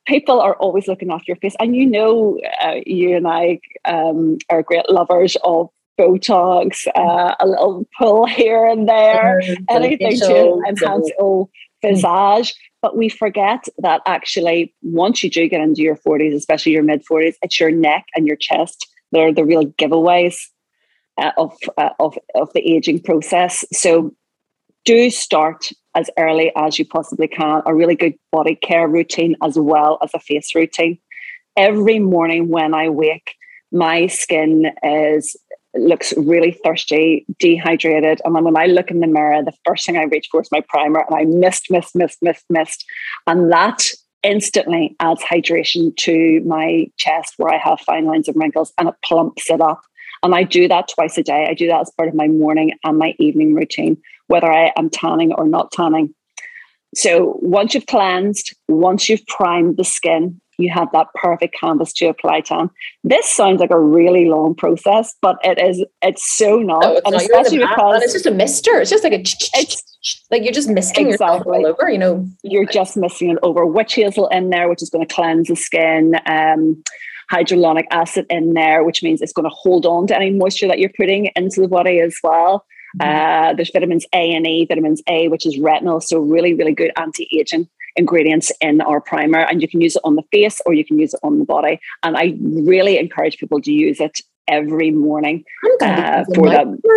[0.06, 1.56] People are always looking after your face.
[1.60, 7.48] And you know uh, you and i um, are great lovers of botox uh, a
[7.48, 11.50] little pull here and there anything to enhance oh
[11.84, 12.54] visage
[12.88, 17.04] but we forget that actually, once you do get into your 40s, especially your mid
[17.06, 20.38] 40s, it's your neck and your chest that are the real giveaways
[21.18, 23.66] uh, of, uh, of, of the aging process.
[23.74, 24.16] So
[24.86, 29.60] do start as early as you possibly can, a really good body care routine as
[29.60, 30.98] well as a face routine.
[31.58, 33.36] Every morning when I wake,
[33.70, 35.36] my skin is
[35.82, 38.22] looks really thirsty, dehydrated.
[38.24, 40.52] And then when I look in the mirror, the first thing I reach for is
[40.52, 42.86] my primer and I mist, mist, mist, mist, mist.
[43.26, 43.88] And that
[44.24, 48.96] instantly adds hydration to my chest where I have fine lines and wrinkles and it
[49.04, 49.82] plumps it up.
[50.24, 51.48] And I do that twice a day.
[51.50, 54.90] I do that as part of my morning and my evening routine, whether I am
[54.90, 56.14] tanning or not tanning.
[56.96, 62.08] So once you've cleansed, once you've primed the skin, you have that perfect canvas to
[62.08, 62.70] apply tan.
[63.04, 65.86] This sounds like a really long process, but it is.
[66.02, 67.22] It's so not, no, it's and not.
[67.22, 68.82] especially because it's just a mister.
[68.82, 69.20] It's just like a.
[69.20, 69.84] It's
[70.32, 71.60] like you're just misting exactly.
[71.60, 71.90] all over.
[71.90, 73.66] You know, you're just missing it over.
[73.66, 76.16] Witch hazel in there, which is going to cleanse the skin.
[76.26, 76.84] Um,
[77.32, 80.80] hyaluronic acid in there, which means it's going to hold on to any moisture that
[80.80, 82.66] you're putting into the body as well.
[83.00, 83.52] Mm-hmm.
[83.52, 86.92] Uh, there's vitamins A and E, vitamins A, which is retinol, so really, really good
[86.96, 87.68] anti-aging
[87.98, 91.00] ingredients in our primer and you can use it on the face or you can
[91.00, 91.80] use it on the body.
[92.04, 95.44] And I really encourage people to use it every morning
[95.82, 96.48] I'm uh, for.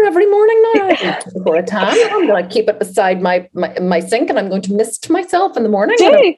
[0.06, 1.96] Every morning now before a tan.
[2.12, 5.10] I'm going to keep it beside my, my, my sink and I'm going to mist
[5.10, 5.96] myself in the morning.
[5.98, 6.34] Do.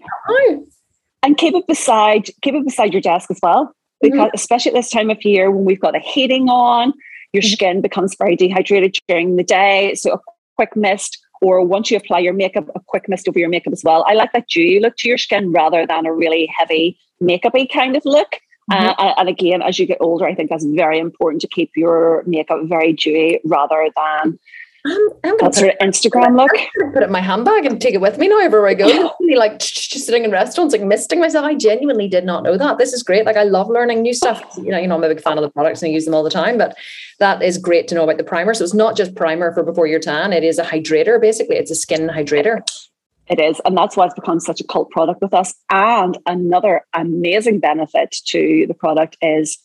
[1.24, 3.74] And keep it beside keep it beside your desk as well.
[4.00, 4.34] Because mm-hmm.
[4.34, 6.92] especially at this time of year when we've got the heating on,
[7.32, 7.52] your mm-hmm.
[7.52, 9.94] skin becomes very dehydrated during the day.
[9.94, 10.18] So a
[10.56, 13.82] quick mist or once you apply your makeup, a quick mist over your makeup as
[13.84, 14.04] well.
[14.08, 17.96] I like that dewy look to your skin rather than a really heavy makeupy kind
[17.96, 18.40] of look.
[18.70, 18.94] Mm-hmm.
[18.96, 22.22] Uh, and again, as you get older, I think that's very important to keep your
[22.26, 24.38] makeup very dewy rather than
[24.84, 26.50] I'm, I'm that sort of Instagram look.
[26.92, 28.86] Put it in my handbag and take it with me now wherever I go.
[29.20, 29.36] Yeah.
[29.36, 31.44] like just sitting in restaurants, like misting myself.
[31.44, 32.78] I genuinely did not know that.
[32.78, 33.24] This is great.
[33.24, 34.42] Like I love learning new stuff.
[34.56, 36.14] You know, you know, I'm a big fan of the products and I use them
[36.14, 36.58] all the time.
[36.58, 36.76] But
[37.20, 38.54] that is great to know about the primer.
[38.54, 40.32] So it's not just primer for before your tan.
[40.32, 41.20] It is a hydrator.
[41.20, 42.60] Basically, it's a skin hydrator.
[43.28, 45.54] It is, and that's why it's become such a cult product with us.
[45.70, 49.58] And another amazing benefit to the product is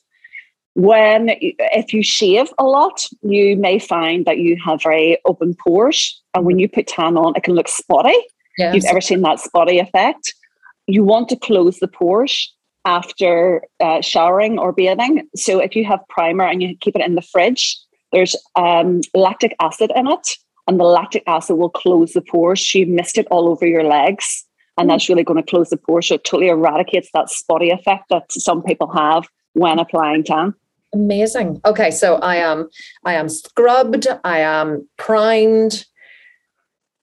[0.78, 6.22] when if you shave a lot you may find that you have very open pores
[6.36, 8.16] and when you put tan on it can look spotty.
[8.60, 8.76] Yes.
[8.76, 10.36] you've ever seen that spotty effect
[10.86, 12.54] you want to close the pores
[12.86, 15.28] after uh, showering or bathing.
[15.36, 17.76] So if you have primer and you keep it in the fridge
[18.12, 20.38] there's um, lactic acid in it
[20.68, 23.84] and the lactic acid will close the pores so you missed it all over your
[23.84, 24.46] legs
[24.78, 24.94] and mm.
[24.94, 28.32] that's really going to close the pores so it totally eradicates that spotty effect that
[28.32, 30.54] some people have when applying tan
[30.94, 31.60] Amazing.
[31.66, 32.70] Okay, so I am
[33.04, 35.86] I am scrubbed, I am primed.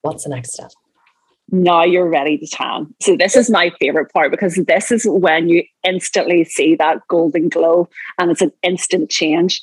[0.03, 0.71] What's the next step?
[1.51, 2.95] Now you're ready to tan.
[3.01, 7.49] So this is my favorite part because this is when you instantly see that golden
[7.49, 9.63] glow and it's an instant change.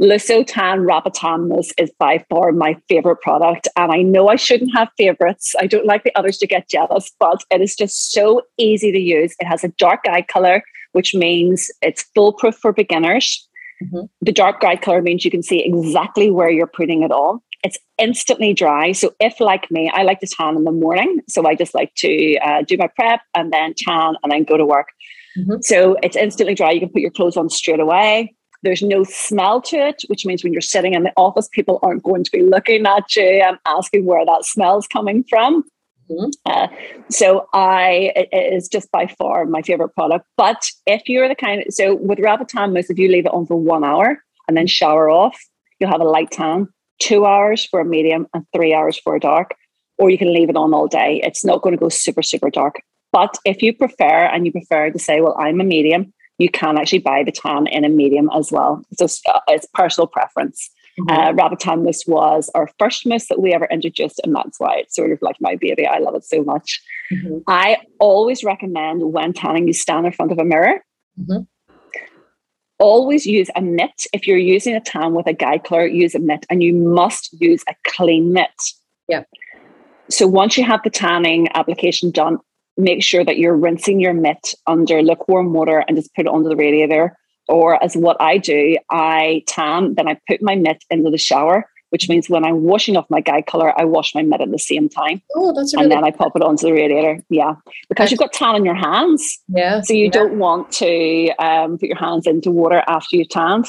[0.00, 3.68] Lusso Tan Rapid Mousse is by far my favorite product.
[3.76, 5.54] And I know I shouldn't have favorites.
[5.60, 8.98] I don't like the others to get jealous, but it is just so easy to
[8.98, 9.34] use.
[9.38, 13.46] It has a dark eye color, which means it's foolproof for beginners.
[13.82, 14.06] Mm-hmm.
[14.22, 17.40] The dark gray color means you can see exactly where you're putting it on.
[17.62, 18.92] It's instantly dry.
[18.92, 21.20] So if like me, I like to tan in the morning.
[21.28, 24.56] So I just like to uh, do my prep and then tan and then go
[24.56, 24.88] to work.
[25.38, 25.60] Mm-hmm.
[25.62, 26.70] So it's instantly dry.
[26.70, 28.34] You can put your clothes on straight away.
[28.62, 32.02] There's no smell to it, which means when you're sitting in the office, people aren't
[32.02, 35.64] going to be looking at you and asking where that smell's coming from.
[36.10, 36.30] Mm-hmm.
[36.46, 36.66] Uh,
[37.08, 40.26] so I it is just by far my favorite product.
[40.36, 43.32] But if you're the kind of so with Rapid Tan Mousse, if you leave it
[43.32, 45.38] on for one hour and then shower off,
[45.78, 46.68] you'll have a light tan.
[46.98, 49.54] Two hours for a medium and three hours for a dark.
[49.98, 51.20] Or you can leave it on all day.
[51.22, 52.80] It's not going to go super super dark.
[53.12, 56.78] But if you prefer and you prefer to say, well, I'm a medium, you can
[56.78, 58.82] actually buy the tan in a medium as well.
[58.94, 60.70] So uh, it's personal preference.
[60.98, 61.38] Mm-hmm.
[61.38, 64.94] Uh, Tan Mousse was our first mousse that we ever introduced, and that's why it's
[64.94, 65.86] sort of like my baby.
[65.86, 66.80] I love it so much.
[67.12, 67.38] Mm-hmm.
[67.46, 70.84] I always recommend when tanning, you stand in front of a mirror.
[71.18, 71.42] Mm-hmm.
[72.78, 74.06] Always use a mitt.
[74.12, 77.32] If you're using a tan with a guide color, use a mitt, and you must
[77.40, 78.48] use a clean mitt.
[79.08, 79.24] Yeah.
[80.08, 82.38] So once you have the tanning application done,
[82.76, 86.48] make sure that you're rinsing your mitt under lukewarm water and just put it under
[86.48, 87.16] the radiator.
[87.50, 91.68] Or as what I do, I tan, then I put my mitt into the shower,
[91.90, 94.58] which means when I'm washing off my guide color, I wash my mitt at the
[94.58, 95.20] same time.
[95.34, 97.22] Oh, that's really and then I pop it onto the radiator.
[97.28, 97.54] Yeah,
[97.88, 99.40] because you've got tan on your hands.
[99.48, 99.80] Yeah.
[99.80, 100.10] So you yeah.
[100.12, 103.66] don't want to um, put your hands into water after you've tanned.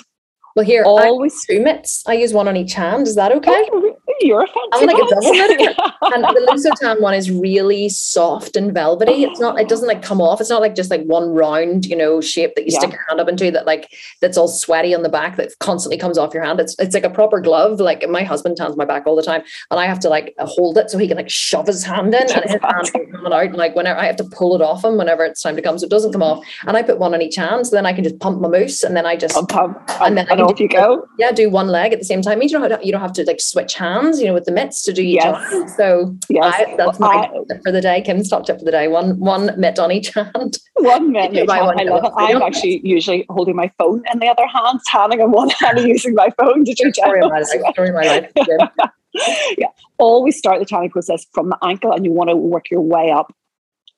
[0.55, 2.03] Well, here, always two mitts.
[2.05, 3.07] I use one on each hand.
[3.07, 3.67] Is that okay?
[3.71, 8.55] Oh, you're a fancy I'm like a and the Lusso Tan one is really soft
[8.55, 9.23] and velvety.
[9.23, 9.59] It's not.
[9.59, 10.41] It doesn't like come off.
[10.41, 12.79] It's not like just like one round, you know, shape that you yeah.
[12.79, 15.97] stick your hand up into that like that's all sweaty on the back that constantly
[15.97, 16.59] comes off your hand.
[16.59, 17.79] It's it's like a proper glove.
[17.79, 20.77] Like my husband tans my back all the time, and I have to like hold
[20.77, 23.45] it so he can like shove his hand in, and his hand coming out.
[23.45, 25.77] And like whenever I have to pull it off him whenever it's time to come,
[25.77, 26.45] so it doesn't come off.
[26.67, 28.83] And I put one on each hand, so then I can just pump my mousse,
[28.83, 31.07] and then I just pump, pump, and then and off you go.
[31.17, 32.41] Yeah, do one leg at the same time.
[32.41, 34.51] You don't have to, you don't have to like switch hands, you know, with the
[34.51, 35.75] mitts to do each yes.
[35.77, 36.53] So yes.
[36.57, 38.01] I, that's my I, for the day.
[38.01, 38.87] Kim's top tip for the day.
[38.87, 40.57] One one mitt on each hand.
[40.75, 41.49] One mitt.
[41.49, 42.13] I love it.
[42.15, 45.87] I'm actually usually holding my phone in the other hand, tanning on one hand and
[45.87, 47.73] using my phone to do story of my life.
[47.73, 48.31] Story of my life.
[49.57, 49.67] yeah.
[49.97, 53.11] Always start the tanning process from the ankle and you want to work your way
[53.11, 53.33] up.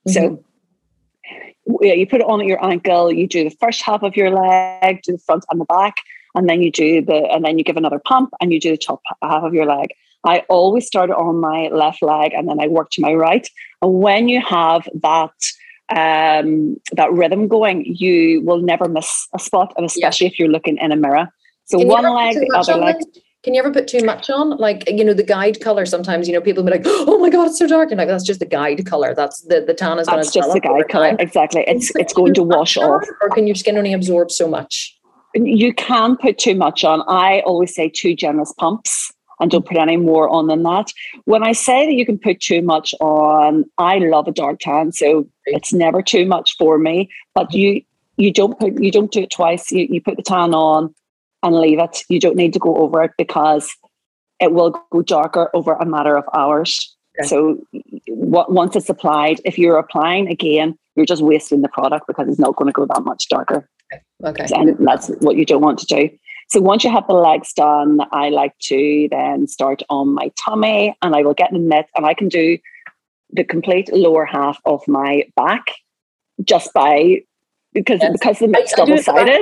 [0.08, 0.36] Mm-hmm.
[0.36, 0.44] So
[1.82, 4.32] yeah, you put it on at your ankle, you do the first half of your
[4.32, 5.96] leg, do the front and the back,
[6.36, 8.78] and then you do the and then you give another pump and you do the
[8.78, 9.90] top half of your leg.
[10.26, 13.48] I always start on my left leg and then I work to my right.
[13.82, 15.34] And when you have that
[15.90, 20.32] um, that rhythm going, you will never miss a spot, and especially yeah.
[20.32, 21.28] if you're looking in a mirror.
[21.66, 22.96] So Can one leg, the other leg.
[23.44, 24.52] Can you ever put too much on?
[24.52, 27.48] Like, you know, the guide color, sometimes, you know, people be like, oh my God,
[27.48, 27.92] it's so dark.
[27.92, 29.14] And like, that's just the guide color.
[29.14, 31.18] That's the, the tan is going to That's just the guide color.
[31.20, 31.66] Exactly.
[31.68, 33.04] It's, it's going to wash off.
[33.22, 34.98] Or can your skin only absorb so much?
[35.36, 37.02] You can put too much on.
[37.10, 40.92] I always say two generous pumps and don't put any more on than that.
[41.26, 44.92] When I say that you can put too much on, I love a dark tan,
[44.92, 47.10] so it's never too much for me.
[47.34, 47.82] But you
[48.18, 49.72] you don't put you don't do it twice.
[49.72, 50.94] You you put the tan on
[51.42, 52.04] and leave it.
[52.10, 53.76] You don't need to go over it because
[54.40, 56.96] it will go darker over a matter of hours.
[57.20, 57.28] Okay.
[57.28, 57.60] So
[58.08, 62.40] what, once it's applied, if you're applying again, you're just wasting the product because it's
[62.40, 63.70] not going to go that much darker.
[64.24, 64.48] Okay.
[64.54, 66.10] And that's what you don't want to do.
[66.54, 70.96] So once you have the legs done, I like to then start on my tummy
[71.02, 72.60] and I will get in the mitt and I can do
[73.32, 75.64] the complete lower half of my back
[76.44, 77.22] just by
[77.74, 78.12] because yes.
[78.14, 79.42] because the mitt's double sided.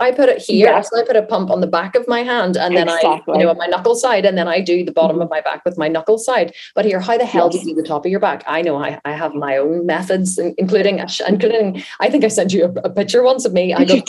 [0.00, 0.80] I put it here, yeah.
[0.80, 3.34] so I put a pump on the back of my hand, and then exactly.
[3.34, 5.22] I, you know, on my knuckle side, and then I do the bottom mm-hmm.
[5.22, 6.54] of my back with my knuckle side.
[6.74, 7.62] But here, how the hell yes.
[7.62, 8.44] do you do the top of your back?
[8.46, 11.82] I know I, I have my own methods, including including.
[12.00, 13.74] I think I sent you a, a picture once of me.
[13.74, 14.08] I got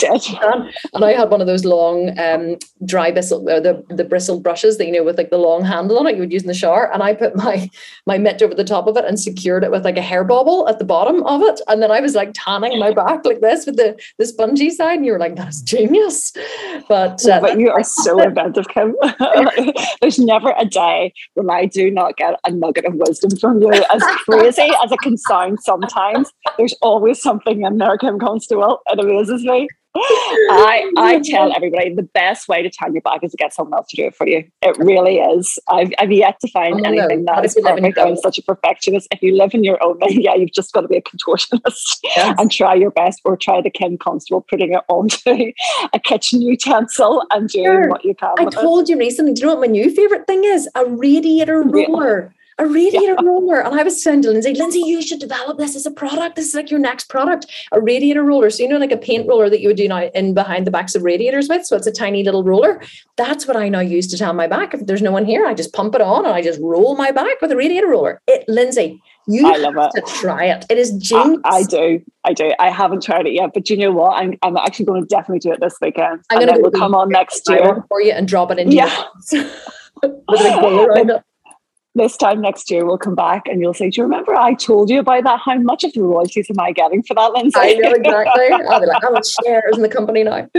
[0.93, 4.77] and I had one of those long um, dry bristle, uh, the the bristle brushes
[4.77, 6.53] that you know with like the long handle on it you would use in the
[6.53, 7.69] shower, and I put my
[8.05, 10.67] my mitt over the top of it and secured it with like a hair bobble
[10.67, 13.62] at the bottom of it, and then I was like tanning my back like this
[13.65, 16.33] with the the spongy side, and you were like, "That's genius."
[16.87, 18.95] But uh, but you are so inventive, Kim.
[20.01, 23.71] There's never a day when I do not get a nugget of wisdom from you.
[23.71, 28.81] As crazy as it can sound, sometimes there's always something in there, Kim Constable.
[28.87, 29.67] It amazes me.
[29.95, 33.77] I I tell everybody the best way to tan your back is to get someone
[33.77, 34.43] else to do it for you.
[34.61, 35.59] It really is.
[35.67, 37.35] I've, I've yet to find oh, anything no.
[37.35, 37.97] that is perfect.
[37.97, 39.07] I'm such a perfectionist.
[39.11, 42.35] If you live in your own, yeah, you've just got to be a contortionist yes.
[42.39, 45.53] and try your best, or try the Kim Constable putting it onto
[45.93, 47.89] a kitchen utensil and doing sure.
[47.89, 48.33] what you can.
[48.37, 48.89] I told it.
[48.89, 49.33] you recently.
[49.33, 50.67] Do you know what my new favorite thing is?
[50.75, 52.33] A radiator roller.
[52.59, 53.25] A radiator yeah.
[53.27, 53.61] roller.
[53.61, 56.35] And I was saying to Lynsey, Lynsey, you should develop this as a product.
[56.35, 58.49] This is like your next product, a radiator roller.
[58.49, 60.71] So, you know, like a paint roller that you would do now in behind the
[60.71, 61.65] backs of radiators with.
[61.65, 62.81] So it's a tiny little roller.
[63.17, 64.73] That's what I now use to tan my back.
[64.73, 67.11] If there's no one here, I just pump it on and I just roll my
[67.11, 68.21] back with a radiator roller.
[68.27, 70.05] It, Lynsey, you I love it.
[70.05, 70.65] to try it.
[70.69, 71.41] It is genius.
[71.45, 72.01] I, I, do.
[72.23, 72.51] I do.
[72.59, 74.13] I haven't tried it yet, but you know what?
[74.13, 76.21] I'm, I'm actually going to definitely do it this weekend.
[76.29, 78.71] I'm going to come on next year for you and drop it in.
[78.71, 79.05] Yeah.
[80.03, 81.23] with a big around it
[81.95, 84.89] this time next year we'll come back and you'll say, Do you remember I told
[84.89, 85.39] you about that?
[85.43, 87.59] How much of the royalties am I getting for that, Lynsey?
[87.59, 88.49] I know exactly.
[88.51, 90.49] I'll be like, I want shares in the company now.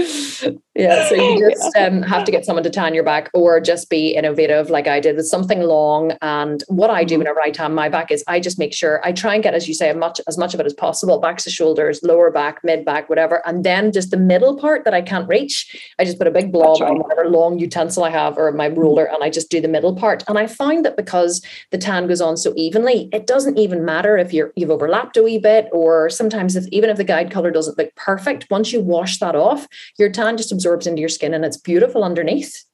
[0.74, 1.08] Yeah.
[1.08, 4.14] So you just um, have to get someone to tan your back or just be
[4.14, 6.12] innovative like I did with something long.
[6.22, 7.20] And what I do mm-hmm.
[7.20, 9.66] whenever I tan my back is I just make sure I try and get, as
[9.66, 12.60] you say, as much as much of it as possible, backs to shoulders, lower back,
[12.62, 13.42] mid back, whatever.
[13.46, 16.52] And then just the middle part that I can't reach, I just put a big
[16.52, 16.90] blob right.
[16.90, 19.94] on whatever long utensil I have or my ruler and I just do the middle
[19.96, 20.24] part.
[20.28, 23.84] And I find that because because the tan goes on so evenly, it doesn't even
[23.84, 27.30] matter if you're you've overlapped a wee bit, or sometimes if even if the guide
[27.30, 29.66] color doesn't look perfect, once you wash that off,
[29.98, 32.64] your tan just absorbs into your skin and it's beautiful underneath.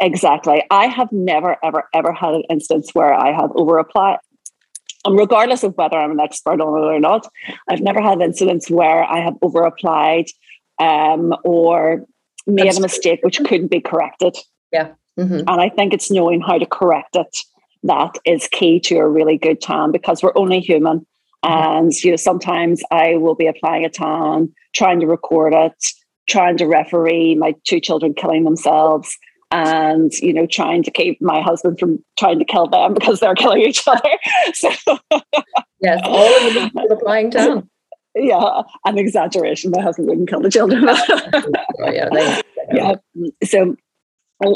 [0.00, 0.62] Exactly.
[0.70, 4.18] I have never, ever, ever had an instance where I have over applied.
[5.04, 7.26] And regardless of whether I'm an expert on it or not,
[7.68, 10.26] I've never had incidents where I have over applied
[10.78, 12.04] um, or
[12.46, 14.36] made That's a mistake which couldn't be corrected.
[14.72, 14.92] Yeah.
[15.18, 15.48] Mm-hmm.
[15.48, 17.36] And I think it's knowing how to correct it
[17.82, 21.06] that is key to a really good tan because we're only human.
[21.44, 21.52] Mm-hmm.
[21.52, 25.72] And you know, sometimes I will be applying a tan, trying to record it,
[26.28, 29.16] trying to referee my two children killing themselves,
[29.50, 33.34] and you know, trying to keep my husband from trying to kill them because they're
[33.34, 34.00] killing each other.
[34.54, 34.70] So
[35.80, 37.68] yes, all of them applying tan.
[38.14, 39.70] Yeah, an exaggeration.
[39.70, 40.88] My husband wouldn't kill the children.
[40.88, 42.94] oh, yeah, they, yeah.
[43.44, 43.76] So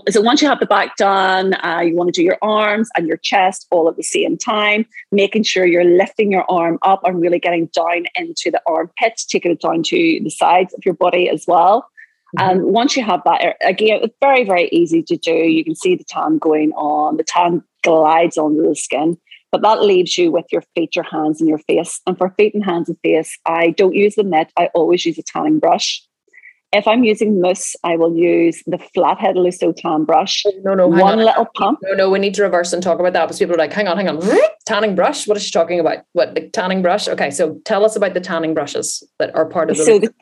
[0.08, 3.08] so once you have the back done, uh, you want to do your arms and
[3.08, 7.20] your chest all at the same time, making sure you're lifting your arm up and
[7.20, 11.28] really getting down into the armpits, taking it down to the sides of your body
[11.28, 11.88] as well.
[12.36, 12.50] Mm-hmm.
[12.50, 15.32] And once you have that, again, it's very, very easy to do.
[15.32, 19.18] You can see the tan going on, the tan glides onto the skin,
[19.50, 22.00] but that leaves you with your feet, your hands, and your face.
[22.06, 25.18] And for feet and hands and face, I don't use the mitt, I always use
[25.18, 26.02] a tanning brush.
[26.72, 30.42] If I'm using mousse, I will use the flathead Lusso Tan brush.
[30.62, 31.24] No, no, one on.
[31.24, 31.80] little pump.
[31.82, 33.88] No, no, we need to reverse and talk about that because people are like, hang
[33.88, 34.20] on, hang on,
[34.64, 35.28] tanning brush.
[35.28, 35.98] What is she talking about?
[36.12, 37.08] What the tanning brush?
[37.08, 39.84] Okay, so tell us about the tanning brushes that are part of the.
[39.84, 40.14] So the,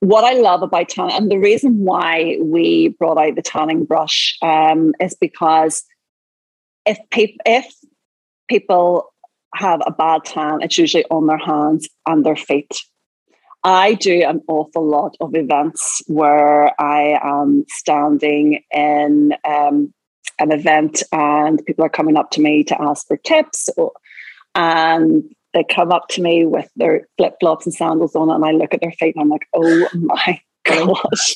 [0.00, 4.36] what I love about tanning, and the reason why we brought out the tanning brush
[4.42, 5.84] um, is because
[6.84, 7.72] if people if
[8.48, 9.12] people
[9.54, 12.82] have a bad tan, it's usually on their hands and their feet.
[13.64, 19.92] I do an awful lot of events where I am standing in um,
[20.38, 23.92] an event and people are coming up to me to ask for tips or,
[24.54, 25.22] and
[25.54, 28.74] they come up to me with their flip flops and sandals on and I look
[28.74, 31.34] at their feet and I'm like, oh my gosh,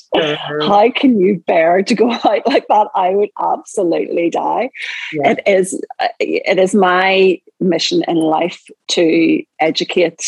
[0.63, 2.89] how can you bear to go out like that?
[2.95, 4.71] I would absolutely die.
[5.13, 5.33] Yeah.
[5.33, 5.81] It is
[6.21, 10.23] it is my mission in life to educate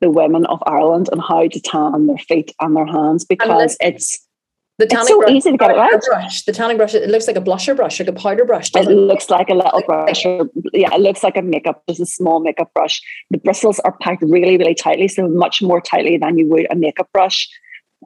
[0.00, 4.26] the women of Ireland and how to tan their feet and their hands because it's
[4.78, 6.00] the tanning it's so brush, easy to get it right.
[6.08, 8.70] Brush, the tanning brush, it looks like a blusher brush, like a powder brush.
[8.74, 10.24] It, it looks like a little brush.
[10.24, 13.02] Or, yeah, it looks like a makeup, just a small makeup brush.
[13.30, 16.76] The bristles are packed really, really tightly, so much more tightly than you would a
[16.76, 17.46] makeup brush.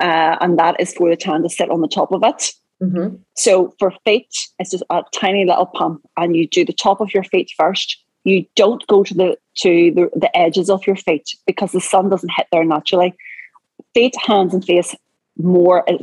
[0.00, 2.52] Uh, and that is for the tan to sit on the top of it.
[2.82, 3.16] Mm-hmm.
[3.36, 7.14] So for feet, it's just a tiny little pump, and you do the top of
[7.14, 11.36] your feet first you don't go to the to the, the edges of your feet
[11.46, 13.14] because the sun doesn't hit there naturally.
[13.92, 14.94] Feet, hands, and face
[15.36, 15.98] more uh,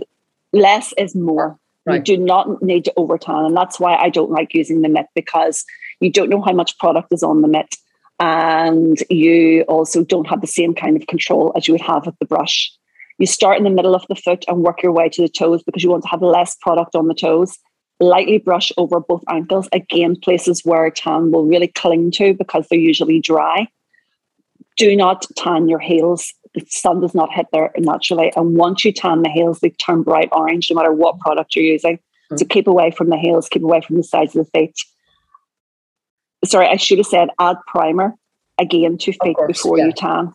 [0.53, 1.57] less is more.
[1.86, 2.07] Right.
[2.07, 5.07] You do not need to overtan, and that's why I don't like using the mitt
[5.15, 5.65] because
[5.99, 7.75] you don't know how much product is on the mitt,
[8.19, 12.17] and you also don't have the same kind of control as you would have with
[12.19, 12.71] the brush.
[13.17, 15.63] You start in the middle of the foot and work your way to the toes
[15.63, 17.57] because you want to have less product on the toes
[18.01, 19.69] lightly brush over both ankles.
[19.71, 23.67] Again, places where tan will really cling to because they're usually dry.
[24.75, 26.33] Do not tan your heels.
[26.55, 28.33] The sun does not hit there naturally.
[28.35, 31.63] And once you tan the heels, they turn bright orange no matter what product you're
[31.63, 31.97] using.
[31.97, 32.37] Mm-hmm.
[32.37, 34.75] So keep away from the heels, keep away from the sides of the feet.
[36.43, 38.15] Sorry, I should have said add primer
[38.57, 39.85] again to feet course, before yeah.
[39.85, 40.33] you tan.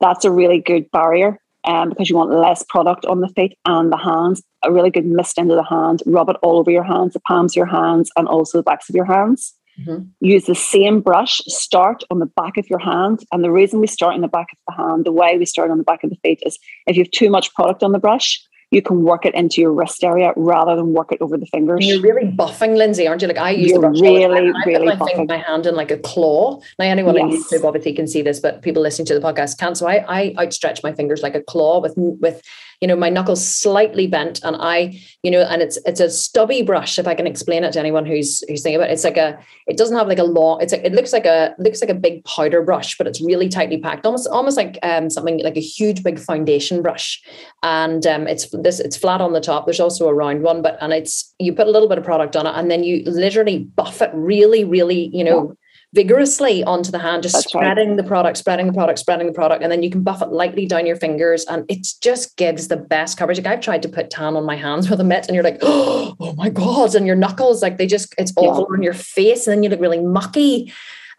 [0.00, 3.92] That's a really good barrier um, because you want less product on the feet and
[3.92, 4.42] the hands.
[4.64, 6.02] A really good mist into the hand.
[6.06, 8.88] Rub it all over your hands, the palms of your hands, and also the backs
[8.88, 9.54] of your hands.
[9.80, 10.04] Mm-hmm.
[10.20, 11.40] Use the same brush.
[11.46, 13.20] Start on the back of your hand.
[13.32, 15.70] And the reason we start on the back of the hand, the way we start
[15.70, 17.98] on the back of the feet is if you have too much product on the
[17.98, 18.40] brush,
[18.70, 21.78] you can work it into your wrist area rather than work it over the fingers.
[21.84, 23.28] And you're really buffing, Lynsey, aren't you?
[23.28, 25.28] Like I use You're the brush really, all and I really put my, buffing.
[25.28, 26.60] my hand in like a claw.
[26.78, 29.76] Now, anyone on YouTube obviously can see this, but people listening to the podcast can't.
[29.76, 32.42] So I, I outstretch my fingers like a claw with with
[32.80, 36.62] you know my knuckles slightly bent, and I you know, and it's it's a stubby
[36.62, 36.98] brush.
[36.98, 39.38] If I can explain it to anyone who's who's thinking about it, it's like a
[39.66, 40.60] it doesn't have like a long.
[40.60, 43.48] It's a, it looks like a looks like a big powder brush, but it's really
[43.48, 47.22] tightly packed, almost almost like um something like a huge big foundation brush
[47.62, 49.66] and um, it's this it's flat on the top.
[49.66, 52.36] There's also a round one, but and it's you put a little bit of product
[52.36, 55.54] on it, and then you literally buff it really, really, you know,
[55.92, 57.62] vigorously onto the hand, just That's right.
[57.64, 60.28] spreading the product, spreading the product, spreading the product, and then you can buff it
[60.28, 63.38] lightly down your fingers, and it just gives the best coverage.
[63.38, 65.58] Like I've tried to put tan on my hands with a mitt, and you're like,
[65.62, 68.48] oh, my god, and your knuckles, like they just it's Yeah.
[68.48, 70.72] awful on your face, and then you look really mucky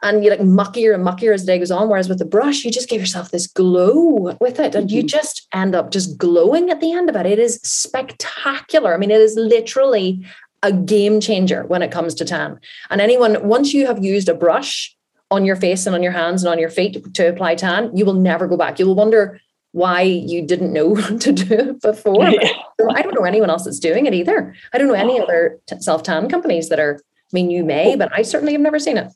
[0.04, 1.88] and you like muckier and muckier as the day goes on.
[1.88, 5.08] Whereas with the brush, you just give yourself this glow with it, and you Mhm.
[5.08, 7.28] just end up just glowing at the end of it.
[7.28, 8.94] It is spectacular.
[8.94, 10.26] I mean, it is literally
[10.64, 12.60] a game changer when it comes to tan.
[12.90, 14.96] And anyone, once you have used a brush
[15.32, 18.06] on your face and on your hands and on your feet to apply tan, you
[18.06, 18.80] will never go back.
[18.80, 19.40] You will wonder
[19.72, 22.32] why you didn't know to do it before.
[22.78, 24.54] But I don't know anyone else that's doing it either.
[24.74, 25.24] I don't know any oh.
[25.24, 27.00] other t- self tan companies that are.
[27.00, 27.98] I mean, you may, oh.
[27.98, 29.08] but I certainly have never seen it.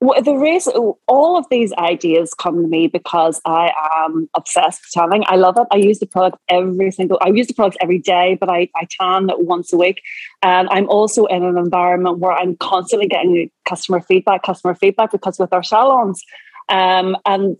[0.00, 0.74] The reason
[1.08, 3.72] all of these ideas come to me because I
[4.06, 5.24] am obsessed with tanning.
[5.26, 5.66] I love it.
[5.72, 7.18] I use the product every single.
[7.20, 10.00] I use the products every day, but I I tan once a week,
[10.40, 15.36] and I'm also in an environment where I'm constantly getting customer feedback, customer feedback because
[15.36, 16.22] with our salons,
[16.68, 17.58] um, and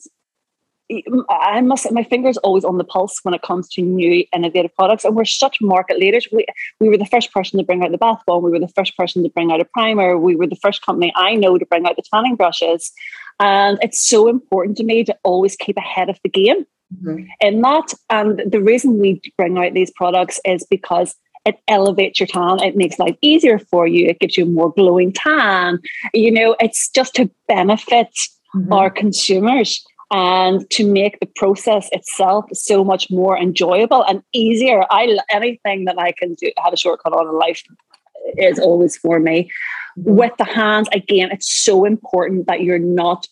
[1.29, 1.91] I must.
[1.93, 5.25] My finger's always on the pulse when it comes to new innovative products, and we're
[5.25, 6.27] such market leaders.
[6.33, 6.47] We
[6.81, 8.43] we were the first person to bring out the bath bomb.
[8.43, 10.17] We were the first person to bring out a primer.
[10.17, 12.91] We were the first company I know to bring out the tanning brushes.
[13.41, 16.67] And it's so important to me to always keep ahead of the game
[17.41, 17.95] in that.
[18.11, 21.15] And the reason we bring out these products is because
[21.45, 22.63] it elevates your tan.
[22.63, 24.07] It makes life easier for you.
[24.07, 25.79] It gives you a more glowing tan.
[26.15, 28.09] You know, it's just to benefit
[28.55, 28.73] Mhm.
[28.73, 34.85] our consumers and to make the process itself so much more enjoyable and easier.
[34.91, 37.63] I anything that I can do have a shortcut on in life
[38.37, 39.51] is always for me.
[39.97, 43.27] With the hands, again, it's so important that you're not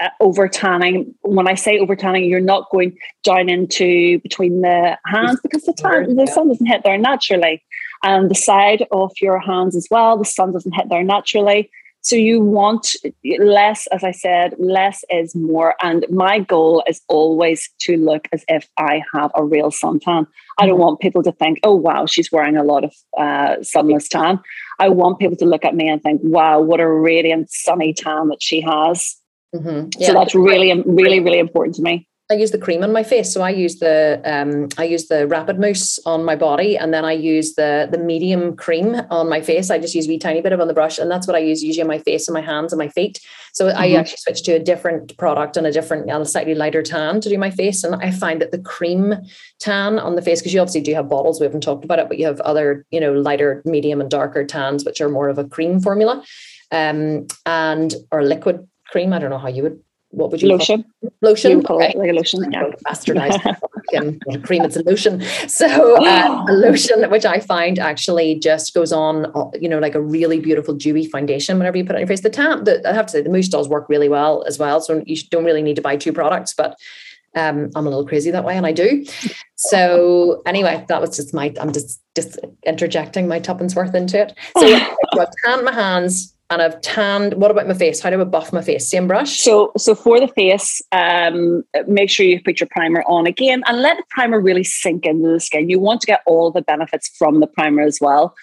[0.00, 1.14] uh, over tanning.
[1.22, 5.72] When I say over tanning, you're not going down into between the hands because the
[5.72, 7.62] tan, the sun doesn't hit there naturally,
[8.02, 10.16] and the side of your hands as well.
[10.16, 11.70] The sun doesn't hit there naturally.
[12.04, 12.96] So you want
[13.38, 15.74] less, as I said, less is more.
[15.82, 20.26] And my goal is always to look as if I have a real suntan.
[20.58, 24.06] I don't want people to think, oh, wow, she's wearing a lot of uh, sunless
[24.08, 24.38] tan.
[24.78, 28.28] I want people to look at me and think, wow, what a radiant sunny tan
[28.28, 29.16] that she has.
[29.54, 29.94] Mhm.
[30.04, 32.06] So that's really, really, really important to me.
[32.30, 33.30] I use the cream on my face.
[33.30, 37.04] So I use the um, I use the rapid mousse on my body, and then
[37.04, 39.70] I use the the medium cream on my face.
[39.70, 41.40] I just use a wee tiny bit of on the brush, and that's what I
[41.40, 43.20] use usually on my face and my hands and my feet.
[43.52, 43.98] So I Mhm.
[43.98, 47.28] actually switched to a different product and a different, and a slightly lighter tan to
[47.28, 47.84] do my face.
[47.84, 49.16] And I find that the cream
[49.60, 52.08] tan on the face, because you obviously do have bottles, we haven't talked about it,
[52.08, 55.36] but you have other, you know, lighter, medium, and darker tans, which are more of
[55.36, 56.24] a cream formula,
[56.72, 59.12] um, and or liquid cream.
[59.12, 59.78] I don't know how you would.
[60.14, 60.60] What would you call it?
[60.60, 60.84] Lotion.
[61.20, 61.50] Lotion.
[61.50, 62.50] You Okay it like a lotion.
[62.52, 62.70] Yeah.
[62.86, 63.60] bastardized
[64.44, 69.26] cream it's a lotion so uh, a lotion which i find actually just goes on
[69.36, 72.08] uh, you know like a really beautiful dewy foundation whenever you put it on your
[72.08, 74.58] face the tan the, i have to say the mousse does work really well as
[74.58, 76.76] well so you don't really need to buy two products but
[77.36, 79.04] um, I'm a little crazy that way, and I do.
[79.56, 81.52] So anyway, that was just my.
[81.60, 84.34] I'm just just interjecting my tuppence worth into it.
[84.56, 84.66] So
[85.18, 87.34] I've tanned my hands, I've tanned.
[87.34, 88.00] What about my face?
[88.00, 88.88] How do I buff my face?
[88.88, 89.40] Same brush.
[89.40, 93.82] So, so for the face, um, make sure you put your primer on again and
[93.82, 95.68] let the primer really sink into the skin.
[95.68, 98.34] You want to get all the benefits from the primer as well.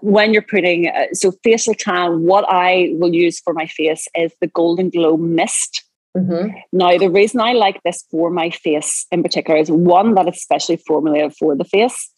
[0.00, 4.32] When you're putting, uh, so facial tan, what I will use for my face is
[4.40, 5.84] the Golden Glow Mist.
[6.16, 6.54] Mhm.
[6.72, 10.42] Now, the reason I like this for my face in particular is one that it's
[10.42, 12.08] specially formulated for the face.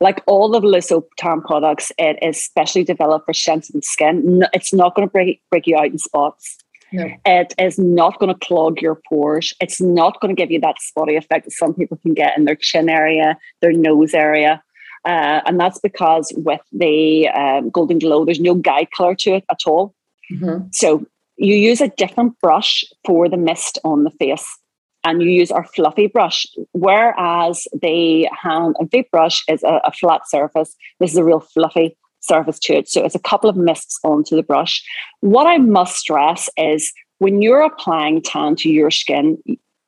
[0.00, 4.42] Like all of Lusso Tan products, it is specially developed for sensitive skin.
[4.42, 6.58] N- It's not going to break, break you out in spots.
[6.92, 7.08] No.
[7.26, 9.52] It is not going to clog your pores.
[9.60, 12.44] It's not going to give you that spotty effect that some people can get in
[12.44, 14.62] their chin area, their nose area.
[15.04, 19.44] Uh, and that's because with the um, Golden Glow, there's no guide color to it
[19.50, 19.94] at all.
[20.32, 20.72] Mhm.
[20.74, 21.04] So
[21.36, 24.46] you use a different brush for the mist on the face
[25.04, 29.92] and you use our fluffy brush, whereas the hand and feet brush is a, a
[29.92, 30.74] flat surface.
[30.98, 32.88] This is a real fluffy surface to it.
[32.88, 34.82] So it's a couple of mists onto the brush.
[35.20, 39.38] What I must stress is when you're applying tan to your skin,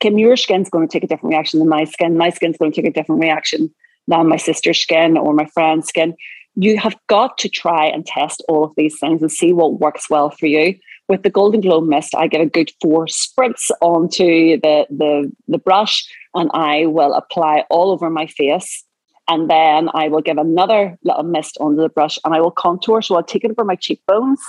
[0.01, 2.19] Kim, your skin's going to take a different reaction than my skin.
[2.19, 3.75] My skin's going to take a different reaction
[4.07, 6.15] than my sister's skin or my friend's skin.
[6.55, 10.09] You have got to try and test all of these things and see what works
[10.11, 10.75] well for you.
[11.09, 15.59] With the Golden Glow Mist, I get a good four spritz onto the, the, the
[15.59, 16.05] brush
[16.35, 18.85] and I will apply all over my face.
[19.29, 23.03] And then I will give another little mist onto the brush and I will contour.
[23.03, 24.41] So I'll take it over my cheekbones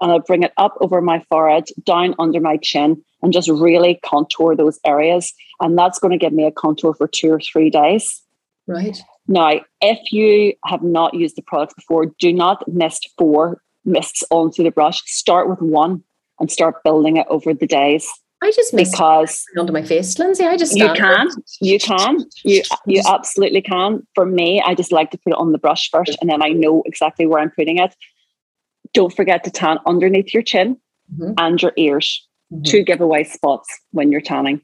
[0.00, 4.00] and I'll bring it up over my forehead, down under my chin, and just really
[4.04, 5.32] contour those areas.
[5.60, 8.22] And that's going to give me a contour for two or three days.
[8.66, 8.98] Right.
[9.28, 14.62] Now, if you have not used the product before, do not mist four mists onto
[14.62, 15.02] the brush.
[15.06, 16.02] Start with one
[16.40, 18.08] and start building it over the days.
[18.42, 20.44] I just mist because onto my face, Lynsey.
[20.44, 21.28] I just you can,
[21.62, 24.06] you can, you you absolutely can.
[24.14, 26.48] For me, I just like to put it on the brush first, and then I
[26.48, 27.94] know exactly where I'm putting it.
[28.92, 30.76] Don't forget to tan underneath your chin
[31.12, 31.32] mm-hmm.
[31.38, 32.26] and your ears.
[32.52, 32.64] Mm-hmm.
[32.64, 34.60] Two giveaway spots when you're tanning.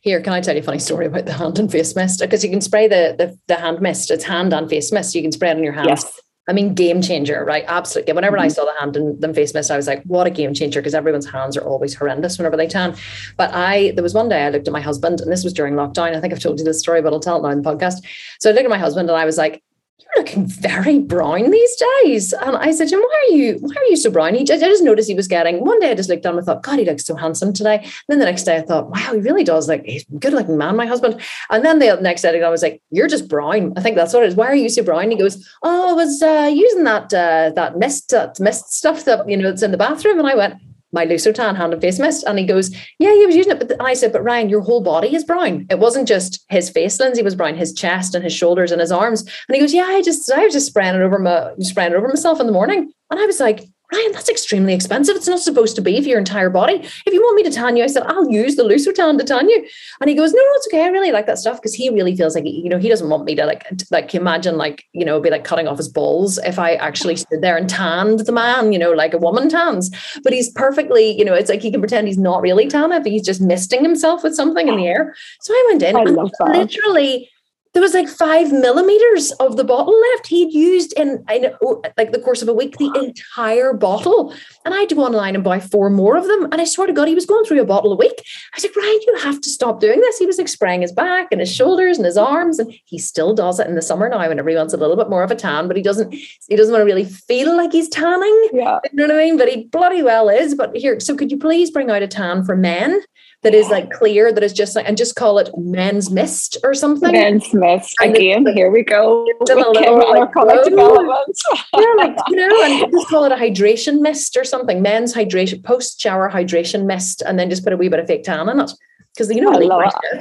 [0.00, 2.18] Here, can I tell you a funny story about the hand and face mist?
[2.18, 4.10] Because you can spray the, the, the hand mist.
[4.10, 5.14] It's hand and face mist.
[5.14, 5.88] You can spray it on your hands.
[5.88, 6.20] Yes.
[6.48, 7.64] I mean, game changer, right?
[7.68, 8.12] Absolutely.
[8.14, 8.46] Whenever mm-hmm.
[8.46, 10.80] I saw the hand and the face mist, I was like, what a game changer,
[10.80, 12.96] because everyone's hands are always horrendous whenever they tan.
[13.36, 15.74] But I, there was one day I looked at my husband, and this was during
[15.74, 16.16] lockdown.
[16.16, 18.04] I think I've told you this story, but I'll tell it now in the podcast.
[18.40, 19.62] So I looked at my husband and I was like,
[20.02, 22.32] you're looking very brown these days.
[22.32, 24.34] And I said, Jim, why are you, why are you so brown?
[24.34, 26.62] He, I just noticed he was getting, one day I just looked down and thought,
[26.62, 27.76] God, he looks so handsome today.
[27.76, 29.68] And then the next day I thought, wow, he really does.
[29.68, 31.20] Like, he's a good looking man, my husband.
[31.50, 33.72] And then the next day I was like, you're just brown.
[33.76, 34.34] I think that's what it is.
[34.34, 35.10] Why are you so brown?
[35.10, 39.28] He goes, oh, I was uh, using that, uh, that mist, that mist stuff that,
[39.28, 40.18] you know, it's in the bathroom.
[40.18, 40.54] And I went,
[40.92, 42.24] my Lusso Tan hand and face mist.
[42.26, 43.58] And he goes, Yeah, he was using it.
[43.58, 45.66] But I said, But Ryan, your whole body is brown.
[45.70, 48.92] It wasn't just his face, Lynsey was brown, his chest and his shoulders and his
[48.92, 49.22] arms.
[49.22, 51.96] And he goes, Yeah, I just I was just spraying it over my spraying it
[51.96, 52.92] over myself in the morning.
[53.10, 55.16] And I was like, Ryan, that's extremely expensive.
[55.16, 56.74] It's not supposed to be for your entire body.
[57.06, 59.24] If you want me to tan you, I said, I'll use the Lusso Tan to
[59.24, 59.66] tan you.
[60.00, 60.84] And he goes, No, no, it's okay.
[60.84, 63.24] I really like that stuff because he really feels like, you know, he doesn't want
[63.24, 66.58] me to like, like imagine like, you know, be like cutting off his balls if
[66.58, 69.90] I actually stood there and tanned the man, you know, like a woman tans.
[70.24, 73.12] But he's perfectly, you know, it's like he can pretend he's not really tanning, but
[73.12, 75.14] he's just misting himself with something in the air.
[75.40, 77.30] So I went in I and literally
[77.72, 80.26] there was like five millimeters of the bottle left.
[80.26, 81.52] He'd used in, in
[81.96, 85.34] like the course of a week the entire bottle, and I had to go online
[85.34, 86.44] and buy four more of them.
[86.44, 88.12] And I swear to God, he was going through a bottle a week.
[88.52, 90.18] I was like, Ryan, you have to stop doing this.
[90.18, 93.34] He was like spraying his back and his shoulders and his arms, and he still
[93.34, 95.36] does it in the summer now whenever he wants a little bit more of a
[95.36, 95.66] tan.
[95.66, 96.12] But he doesn't.
[96.12, 98.48] He doesn't want to really feel like he's tanning.
[98.52, 99.38] Yeah, you know what I mean.
[99.38, 100.54] But he bloody well is.
[100.54, 103.00] But here, so could you please bring out a tan for men?
[103.42, 106.74] That is like clear, that is just like, and just call it men's mist or
[106.74, 107.12] something.
[107.12, 107.94] Men's mist.
[108.00, 109.26] Again, here we go.
[109.40, 109.84] Little, like,
[111.74, 114.80] yeah, like, you know, and just call it a hydration mist or something.
[114.80, 118.24] Men's hydration, post shower hydration mist, and then just put a wee bit of fake
[118.24, 118.72] tan in it.
[119.12, 119.58] Because, you know,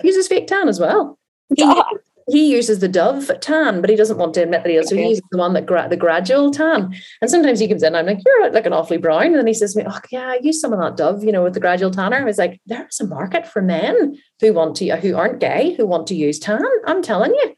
[0.02, 1.18] he uses fake tan as well.
[1.56, 1.84] Yeah
[2.32, 4.90] he uses the Dove tan, but he doesn't want to admit that he does.
[4.90, 6.96] So he uses the one that gra- the gradual tan.
[7.22, 9.26] And sometimes he comes in, I'm like, you're looking awfully brown.
[9.26, 11.32] And then he says to me, Oh, yeah, I use some of that Dove, you
[11.32, 12.18] know, with the gradual tanner.
[12.18, 15.86] I was like, there's a market for men who want to who aren't gay, who
[15.86, 16.64] want to use tan.
[16.86, 17.56] I'm telling you.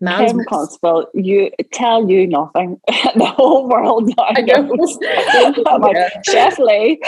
[0.00, 2.80] Man's Kim Constable, you tell you nothing.
[2.88, 4.98] the whole world now knows.
[5.66, 7.00] I'm like, Chef Lee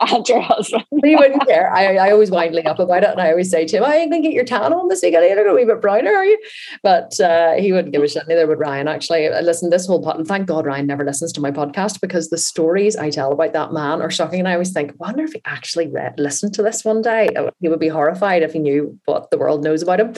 [0.00, 0.84] and your husband.
[1.04, 1.72] he wouldn't care.
[1.72, 3.96] I, I always wind Lee up about it, and I always say to him, I
[3.96, 5.24] ain't gonna get your tan on this weekend.
[5.24, 6.38] You look a wee bit browner, are you?"
[6.82, 8.26] But uh, he wouldn't give a shit.
[8.28, 8.88] Neither would Ryan.
[8.88, 12.00] Actually, uh, listen, this whole pot and thank God Ryan never listens to my podcast
[12.00, 14.40] because the stories I tell about that man are shocking.
[14.40, 17.28] And I always think, wonder if he actually read, listened to this one day.
[17.36, 20.14] Uh, he would be horrified if he knew what the world knows about him.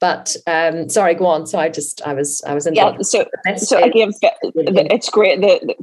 [0.00, 1.46] But um, sorry, go on.
[1.46, 2.96] So I just I was I was in yeah.
[3.00, 4.12] So so again,
[4.90, 5.40] it's great.
[5.40, 5.74] The,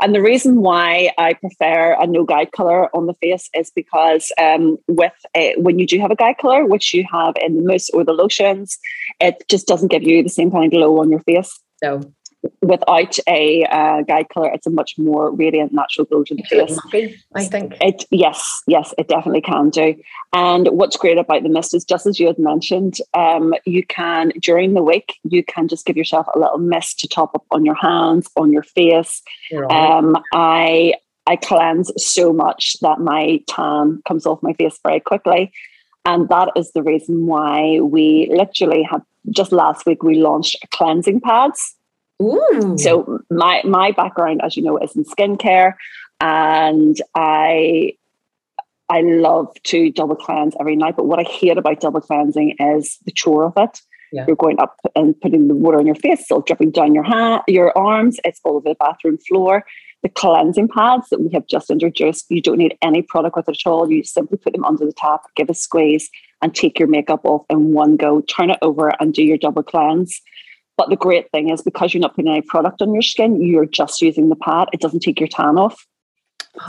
[0.00, 4.30] and the reason why I prefer a no guide color on the face is because
[4.38, 7.62] um, with a, when you do have a guide color, which you have in the
[7.62, 8.78] mousse or the lotions,
[9.18, 11.58] it just doesn't give you the same kind of glow on your face.
[11.82, 12.02] No
[12.62, 16.78] without a uh, guide color, it's a much more radiant, natural glow to the face.
[17.34, 18.04] I think it.
[18.10, 19.94] Yes, yes, it definitely can do.
[20.32, 24.32] And what's great about the mist is just as you had mentioned, um, you can
[24.40, 27.64] during the week you can just give yourself a little mist to top up on
[27.64, 29.22] your hands, on your face.
[29.52, 29.70] Right.
[29.70, 30.94] Um, I
[31.26, 35.52] I cleanse so much that my tan comes off my face very quickly.
[36.04, 41.20] And that is the reason why we literally have just last week we launched cleansing
[41.20, 41.74] pads
[42.22, 42.76] Ooh.
[42.78, 45.74] So my my background, as you know, is in skincare,
[46.20, 47.92] and I
[48.88, 50.96] I love to double cleanse every night.
[50.96, 53.80] But what I hate about double cleansing is the chore of it.
[54.10, 54.24] Yeah.
[54.26, 57.04] You're going up and putting the water on your face, it's all dripping down your
[57.04, 58.18] hand, your arms.
[58.24, 59.64] It's all over the bathroom floor.
[60.02, 63.58] The cleansing pads that we have just introduced, you don't need any product with it
[63.66, 63.90] at all.
[63.90, 66.08] You simply put them under the tap, give a squeeze,
[66.40, 68.22] and take your makeup off in one go.
[68.22, 70.22] Turn it over and do your double cleanse
[70.78, 73.66] But the great thing is because you're not putting any product on your skin, you're
[73.66, 74.68] just using the pad.
[74.72, 75.86] It doesn't take your tan off.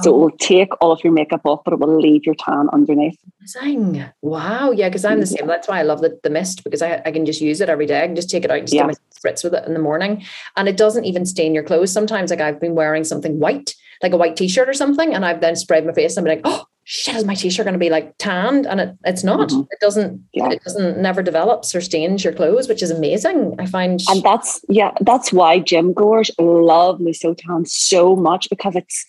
[0.01, 0.37] So it will oh.
[0.39, 3.17] take all of your makeup off, but it will leave your tan underneath.
[3.39, 4.05] Amazing.
[4.21, 4.71] Wow.
[4.71, 5.47] Yeah, because I'm the same.
[5.47, 7.85] That's why I love the, the mist because I, I can just use it every
[7.85, 8.03] day.
[8.03, 8.85] I can just take it out and just yeah.
[8.85, 10.23] my spritz with it in the morning.
[10.57, 11.91] And it doesn't even stain your clothes.
[11.91, 15.41] Sometimes like I've been wearing something white, like a white t-shirt or something, and I've
[15.41, 17.91] then sprayed my face and I'm like, oh shit, is my t-shirt going to be
[17.91, 18.65] like tanned?
[18.65, 19.49] And it, it's not.
[19.49, 19.61] Mm-hmm.
[19.69, 20.49] It doesn't, yeah.
[20.49, 23.55] it doesn't never develops or stains your clothes, which is amazing.
[23.59, 28.75] I find And that's yeah, that's why gym goers love Lusso Tan so much because
[28.75, 29.05] it's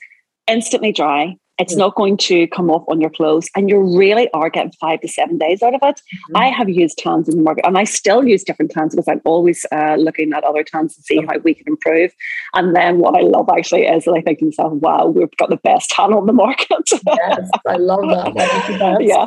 [0.47, 1.37] instantly dry.
[1.61, 5.01] It's not going to come off on your clothes, and you really are getting five
[5.03, 5.97] to seven days out of it.
[5.97, 6.37] Mm-hmm.
[6.37, 9.21] I have used tans in the market, and I still use different tans because I'm
[9.25, 12.13] always uh, looking at other tans to see how we can improve.
[12.55, 15.51] And then what I love actually is that I think to myself, "Wow, we've got
[15.51, 18.97] the best tan on the market." yes, I love that.
[19.01, 19.27] yeah.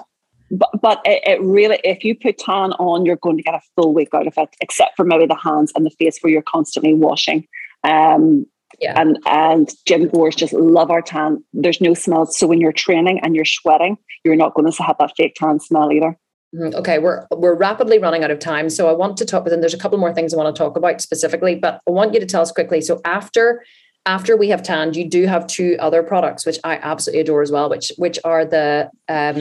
[0.51, 3.61] But, but it, it, really, if you put tan on, you're going to get a
[3.75, 6.43] full week out of it, except for maybe the hands and the face where you're
[6.43, 7.47] constantly washing.
[7.83, 8.45] Um,
[8.79, 8.99] yeah.
[8.99, 11.43] And and gym goers just love our tan.
[11.53, 12.25] There's no smell.
[12.25, 15.59] So when you're training and you're sweating, you're not going to have that fake tan
[15.59, 16.17] smell either.
[16.55, 16.75] Mm-hmm.
[16.75, 19.43] Okay, we're we're rapidly running out of time, so I want to talk.
[19.43, 21.55] But then there's a couple more things I want to talk about specifically.
[21.55, 22.79] But I want you to tell us quickly.
[22.81, 23.63] So after
[24.05, 27.51] after we have tanned, you do have two other products which I absolutely adore as
[27.51, 29.35] well, which which are the um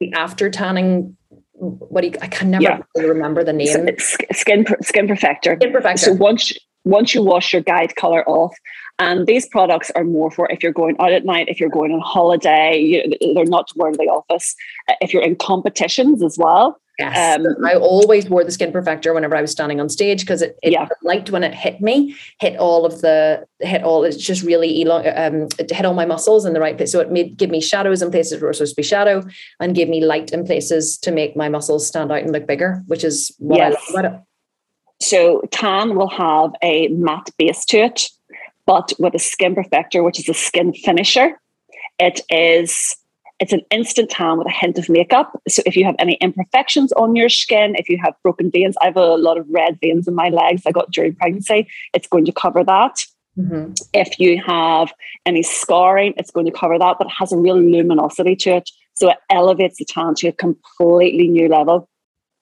[0.00, 1.16] the after tanning.
[1.52, 2.78] What do you, I can never yeah.
[2.96, 3.68] really remember the name.
[3.98, 5.56] Skin skin perfector.
[5.56, 5.98] Skin perfector.
[5.98, 6.52] So once
[6.84, 8.54] once you wash your guide color off,
[8.98, 11.92] and these products are more for if you're going out at night, if you're going
[11.92, 14.54] on holiday, you, they're not to wear to the office.
[14.88, 16.80] Uh, if you're in competitions as well.
[16.96, 20.42] Yes, um, I always wore the Skin Perfector whenever I was standing on stage because
[20.42, 20.86] it, it yeah.
[21.02, 24.04] liked when it hit me, hit all of the hit all.
[24.04, 26.92] It's just really elong, um, it hit all my muscles in the right place.
[26.92, 29.24] So it made give me shadows in places where it was supposed to be shadow,
[29.58, 32.84] and gave me light in places to make my muscles stand out and look bigger,
[32.86, 33.74] which is what yes.
[33.74, 34.20] I love about it.
[35.00, 38.08] So tan will have a matte base to it
[38.66, 41.38] but with a skin perfector, which is a skin finisher,
[41.98, 42.96] it is
[43.40, 45.32] it's an instant tan with a hint of makeup.
[45.48, 48.86] So if you have any imperfections on your skin, if you have broken veins, I
[48.86, 52.24] have a lot of red veins in my legs I got during pregnancy, it's going
[52.26, 53.04] to cover that.
[53.36, 53.72] Mm-hmm.
[53.92, 54.92] If you have
[55.26, 58.70] any scarring, it's going to cover that, but it has a real luminosity to it.
[58.94, 61.88] So it elevates the tan to a completely new level.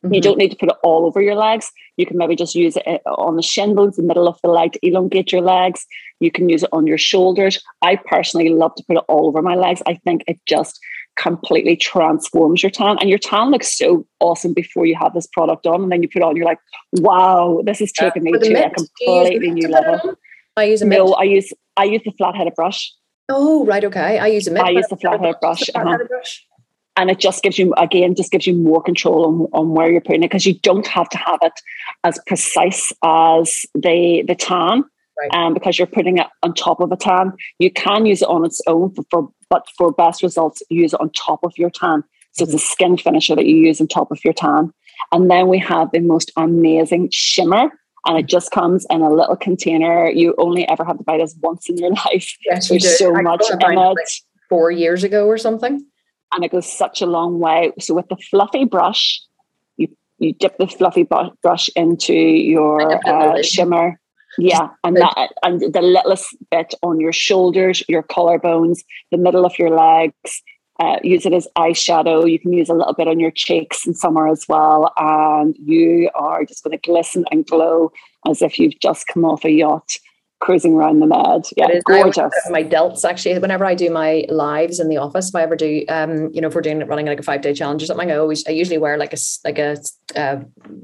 [0.05, 0.15] Mm-hmm.
[0.15, 1.71] You don't need to put it all over your legs.
[1.97, 4.49] You can maybe just use it eh, on the shin bones, the middle of the
[4.49, 5.87] leg to elongate your legs.
[6.21, 7.63] You can use it on your shoulders.
[7.83, 9.83] I personally love to put it all over my legs.
[9.87, 10.81] I think it just
[11.17, 12.97] completely transforms your tan.
[13.01, 15.83] And your tan looks so awesome before you have this product on.
[15.83, 16.59] And then you put on, you're like,
[16.95, 20.17] wow, this is taking me to a completely new level.
[20.57, 20.99] I use a mitt.
[20.99, 22.93] No, I use I use the flat headed brush.
[23.29, 24.19] Oh, right, okay.
[24.19, 24.63] I use a mitt.
[24.63, 25.63] I use the flat headed brush.
[25.75, 25.99] Uh-huh.
[26.09, 26.45] brush
[26.97, 30.01] and it just gives you again just gives you more control on, on where you're
[30.01, 31.53] putting it because you don't have to have it
[32.05, 34.85] as precise as the the tan
[35.19, 35.35] right.
[35.35, 37.33] um, because you're putting it on top of a tan.
[37.59, 41.01] You can use it on its own for, for but for best results use it
[41.01, 42.05] on top of your tan.
[42.33, 42.55] So mm-hmm.
[42.55, 42.73] it's a mm-hmm.
[42.73, 44.73] skin finisher that you use on top of your tan.
[45.11, 47.71] And then we have the most amazing shimmer
[48.07, 50.09] and it just comes in a little container.
[50.09, 52.37] You only ever have to buy this once in your life.
[52.47, 53.97] Yes, there's so much in it like
[54.49, 55.87] four years ago or something
[56.33, 57.73] and it goes such a long way.
[57.79, 59.21] So with the fluffy brush,
[59.77, 63.99] you you dip the fluffy brush into your uh, shimmer.
[64.39, 68.81] Yeah, and that and the littlest bit on your shoulders, your collarbones,
[69.11, 70.43] the middle of your legs.
[70.81, 72.29] Uh, use it as eyeshadow.
[72.29, 76.11] You can use a little bit on your cheeks and somewhere as well, and you
[76.15, 77.93] are just going to glisten and glow
[78.27, 79.99] as if you've just come off a yacht
[80.43, 81.47] cruising around the med.
[81.57, 82.33] Yeah, it is gorgeous.
[82.51, 85.85] My delts actually, whenever I do my lives in the office, if I ever do,
[85.89, 88.17] um, you know, if we're doing running like a five day challenge or something, I
[88.17, 89.77] always, I usually wear like a like a
[90.17, 90.41] uh,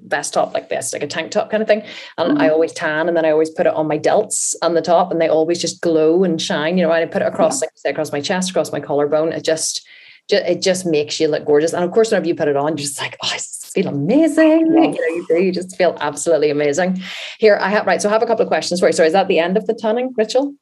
[0.07, 1.83] vest top like this, like a tank top kind of thing,
[2.17, 2.41] and mm-hmm.
[2.41, 5.11] I always tan, and then I always put it on my delts on the top,
[5.11, 6.79] and they always just glow and shine.
[6.79, 7.67] You know, and I put it across, yeah.
[7.67, 9.33] like say, across my chest, across my collarbone.
[9.33, 9.85] It just
[10.31, 11.73] it just makes you look gorgeous.
[11.73, 13.33] And of course, whenever you put it on, you're just like, oh,
[13.71, 14.73] feel amazing.
[14.75, 14.83] Yeah.
[14.83, 17.01] You, know, you, you just feel absolutely amazing.
[17.39, 18.01] Here, I have, right.
[18.01, 18.93] So I have a couple of questions for you.
[18.93, 20.55] So is that the end of the tanning ritual?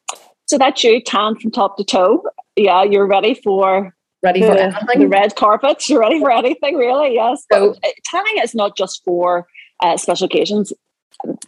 [0.47, 2.23] So that's you tan from top to toe.
[2.57, 5.01] Yeah, you're ready for ready the, for anything.
[5.01, 5.89] The red carpet.
[5.89, 7.15] You're ready for anything, really.
[7.15, 7.45] Yes.
[7.53, 9.47] So but uh, tanning is not just for
[9.83, 10.73] uh, special occasions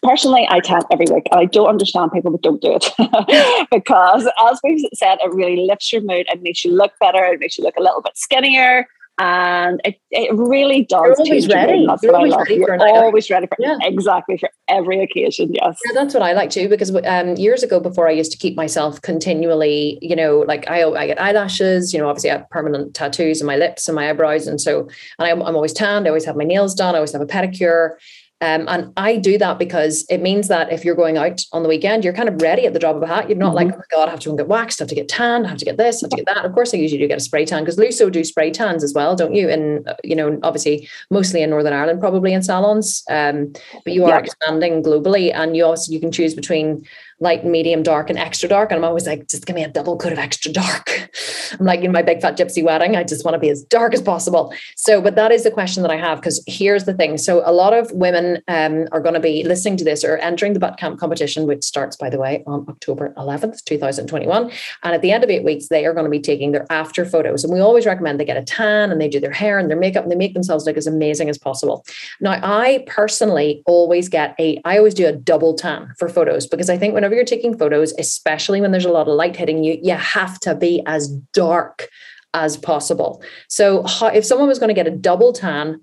[0.02, 4.28] personally, I tan every week, and I don't understand people that don't do it because,
[4.50, 7.24] as we've said, it really lifts your mood and makes you look better.
[7.24, 8.86] It makes you look a little bit skinnier,
[9.18, 11.02] and it, it really does.
[11.02, 11.86] You're always ready.
[11.86, 12.48] That's You're what always I love.
[12.48, 13.76] You're always ready for yeah.
[13.82, 15.52] exactly for every occasion.
[15.52, 16.68] Yes, yeah, that's what I like too.
[16.68, 20.84] Because um, years ago, before I used to keep myself continually, you know, like I,
[20.84, 21.92] I get eyelashes.
[21.92, 24.88] You know, obviously I have permanent tattoos on my lips and my eyebrows, and so
[25.18, 26.06] and I'm, I'm always tanned.
[26.06, 26.94] I always have my nails done.
[26.94, 27.96] I always have a pedicure
[28.40, 31.68] Um, and I do that because it means that if you're going out on the
[31.68, 33.28] weekend, you're kind of ready at the drop of a hat.
[33.28, 33.68] You're not mm-hmm.
[33.68, 35.08] like, oh my God, I have to go and get waxed, I have to get
[35.08, 36.44] tanned, I have to get this, I have to get that.
[36.44, 38.94] Of course, I usually do get a spray tan because Lusso do spray tans as
[38.94, 39.48] well, don't you?
[39.48, 43.02] And, you know, obviously mostly in Northern Ireland, probably in salons.
[43.10, 43.52] Um,
[43.84, 44.18] but you are yeah.
[44.18, 46.86] expanding globally and you also, you can choose between
[47.20, 48.70] light, and medium, dark, and extra dark.
[48.70, 51.10] And I'm always like, just give me a double coat of extra dark.
[51.58, 53.94] I'm like in my big fat gypsy wedding, I just want to be as dark
[53.94, 54.52] as possible.
[54.76, 57.18] So, but that is the question that I have because here's the thing.
[57.18, 60.52] So, a lot of women um, are going to be listening to this or entering
[60.52, 64.50] the butt camp competition, which starts, by the way, on October 11th, 2021.
[64.82, 67.04] And at the end of eight weeks, they are going to be taking their after
[67.04, 67.44] photos.
[67.44, 69.78] And we always recommend they get a tan and they do their hair and their
[69.78, 71.84] makeup and they make themselves look as amazing as possible.
[72.20, 76.70] Now, I personally always get a, I always do a double tan for photos because
[76.70, 79.64] I think whenever whenever you're taking photos, especially when there's a lot of light hitting
[79.64, 81.88] you, you have to be as dark
[82.34, 83.22] as possible.
[83.48, 85.82] So, how, if someone was going to get a double tan,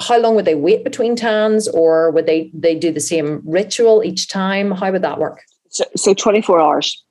[0.00, 4.04] how long would they wait between tans, or would they they do the same ritual
[4.04, 4.70] each time?
[4.72, 5.40] How would that work?
[5.70, 7.02] So, so 24 hours.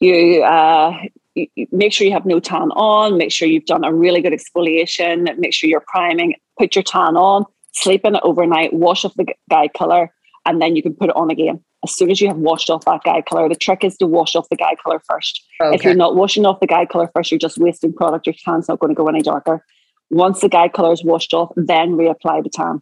[0.00, 0.92] You, uh,
[1.34, 3.16] you make sure you have no tan on.
[3.16, 5.34] Make sure you've done a really good exfoliation.
[5.38, 6.34] Make sure you're priming.
[6.58, 7.46] Put your tan on.
[7.72, 8.74] Sleep in it overnight.
[8.74, 10.12] Wash off the guide color,
[10.44, 12.84] and then you can put it on again as soon as you have washed off
[12.84, 15.44] that guide color, the trick is to wash off the guide color first.
[15.60, 15.74] Okay.
[15.74, 18.26] If you're not washing off the guide color first, you're just wasting product.
[18.26, 19.64] Your tan's not going to go any darker.
[20.10, 22.80] Once the guide color is washed off, then reapply the tan.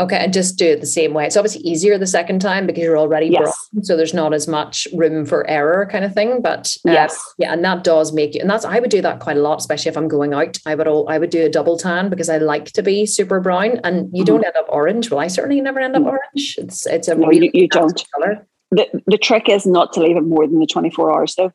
[0.00, 1.26] Okay, and just do it the same way.
[1.26, 3.54] It's obviously easier the second time because you're already yes.
[3.82, 6.40] so there's not as much room for error, kind of thing.
[6.40, 8.40] But uh, yes, yeah, and that does make you.
[8.40, 10.56] And that's I would do that quite a lot, especially if I'm going out.
[10.64, 13.40] I would all I would do a double tan because I like to be super
[13.40, 14.36] brown, and you mm-hmm.
[14.36, 15.10] don't end up orange.
[15.10, 16.10] Well, I certainly never end up mm-hmm.
[16.10, 16.56] orange.
[16.56, 18.02] It's it's a no, really you, you don't.
[18.14, 18.46] Color.
[18.70, 21.52] The the trick is not to leave it more than the 24 hours though,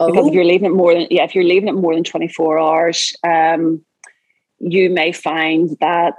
[0.00, 0.06] oh.
[0.10, 0.34] because if oh.
[0.34, 3.84] you're leaving it more than yeah, if you're leaving it more than 24 hours, um,
[4.58, 6.16] you may find that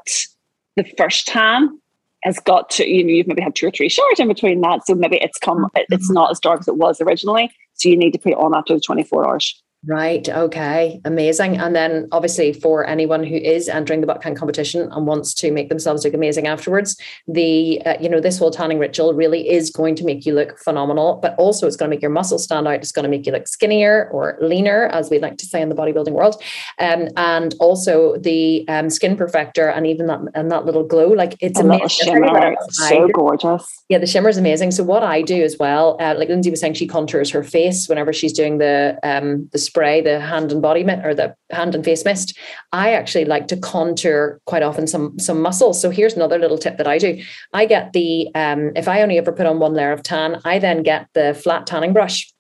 [0.76, 1.80] the first time
[2.23, 4.86] has got to, you know, you've maybe had two or three showers in between that.
[4.86, 5.93] So maybe it's come, mm-hmm.
[5.93, 7.51] it's not as dark as it was originally.
[7.73, 9.61] So you need to put it on after the 24 hours.
[9.88, 10.28] Right.
[10.28, 11.00] Okay.
[11.06, 11.58] Amazing.
[11.58, 15.52] And then, obviously, for anyone who is entering the butt camp competition and wants to
[15.52, 19.70] make themselves look amazing afterwards, the uh, you know this whole tanning ritual really is
[19.70, 21.20] going to make you look phenomenal.
[21.22, 22.76] But also, it's going to make your muscles stand out.
[22.76, 25.70] It's going to make you look skinnier or leaner, as we like to say in
[25.70, 26.42] the bodybuilding world.
[26.80, 31.36] Um, and also the um, skin perfector and even that and that little glow, like
[31.42, 31.90] it's a amazing.
[31.90, 32.56] Shimmer.
[32.70, 33.84] so gorgeous.
[33.90, 34.72] Yeah, the shimmer is amazing.
[34.72, 37.88] So what I do as well, uh, like Lynsey was saying, she contours her face
[37.88, 41.76] whenever she's doing the um the spray, the hand and body mist or the hand
[41.76, 42.38] and face mist,
[42.71, 45.82] I actually like to contour quite often some some muscles.
[45.82, 47.21] So here's another little tip that I do.
[47.53, 50.59] I get the um, if I only ever put on one layer of tan, I
[50.59, 52.32] then get the flat tanning brush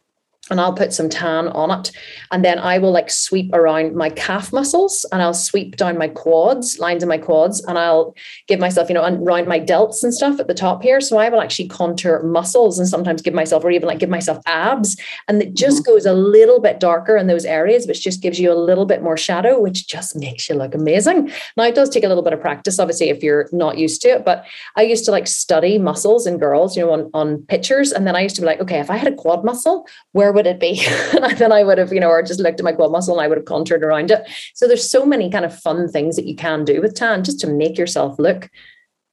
[0.51, 1.91] and I'll put some tan on it.
[2.31, 6.07] And then I will like sweep around my calf muscles and I'll sweep down my
[6.07, 8.13] quads, lines of my quads, and I'll
[8.47, 11.01] give myself, you know, around my delts and stuff at the top here.
[11.01, 14.37] So I will actually contour muscles and sometimes give myself, or even like give myself
[14.45, 14.95] abs.
[15.27, 15.93] And it just mm-hmm.
[15.93, 19.01] goes a little bit darker in those areas, which just gives you a little bit
[19.01, 21.31] more shadow, which just makes you look amazing.
[21.57, 24.09] Now, it does take a little bit of practice, obviously, if you're not used to
[24.09, 24.25] it.
[24.25, 27.91] But I used to like study muscles in girls, you know, on, on pictures.
[27.91, 30.34] And then I used to be like, okay, if I had a quad muscle, where
[30.35, 30.85] would it be?
[31.13, 33.25] and then I would have, you know, or just looked at my quad muscle and
[33.25, 34.29] I would have contoured around it.
[34.53, 37.39] So there's so many kind of fun things that you can do with tan just
[37.39, 38.49] to make yourself look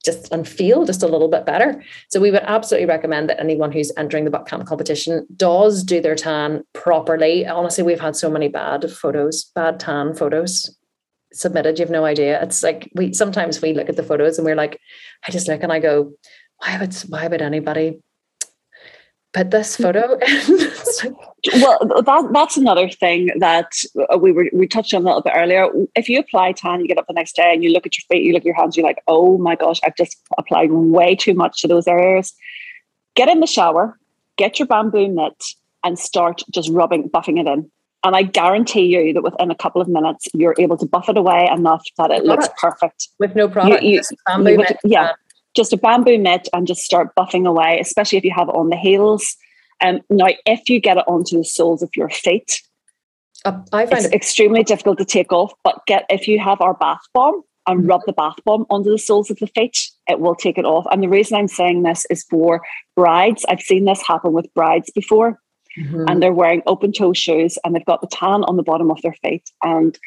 [0.03, 1.81] just and feel just a little bit better.
[2.09, 6.01] So we would absolutely recommend that anyone who's entering the butt camp competition does do
[6.01, 7.47] their tan properly.
[7.47, 10.77] Honestly, we've had so many bad photos, bad tan photos
[11.31, 11.79] submitted.
[11.79, 12.41] You have no idea.
[12.43, 14.79] It's like we sometimes we look at the photos and we're like,
[15.27, 16.11] I just look and I go,
[16.57, 18.01] why would why would anybody
[19.33, 20.07] put this photo
[21.55, 23.71] well that that's another thing that
[24.11, 25.67] uh, we were we touched on a little bit earlier.
[25.95, 28.03] If you apply tan you get up the next day and you look at your
[28.09, 31.15] feet you look at your hands you're like oh my gosh i've just applied way
[31.15, 32.33] too much to those areas.
[33.15, 33.97] Get in the shower
[34.37, 35.43] get your bamboo mitt
[35.83, 37.69] and start just rubbing buffing it in.
[38.05, 41.17] And i guarantee you that within a couple of minutes you're able to buff it
[41.17, 43.09] away enough that it looks perfect.
[43.19, 44.01] With no product you,
[44.37, 45.13] you, you would, yeah
[45.55, 48.69] just a bamboo mitt and just start buffing away, especially if you have it on
[48.69, 49.35] the heels.
[49.81, 52.61] Um, now, if you get it onto the soles of your feet,
[53.45, 55.53] uh, I find it's it extremely difficult to take off.
[55.63, 57.89] But get if you have our bath bomb and mm-hmm.
[57.89, 60.85] rub the bath bomb onto the soles of the feet, it will take it off.
[60.91, 62.61] And the reason I'm saying this is for
[62.95, 63.45] brides.
[63.49, 65.39] I've seen this happen with brides before,
[65.77, 66.05] mm-hmm.
[66.07, 69.01] and they're wearing open toe shoes and they've got the tan on the bottom of
[69.01, 69.97] their feet and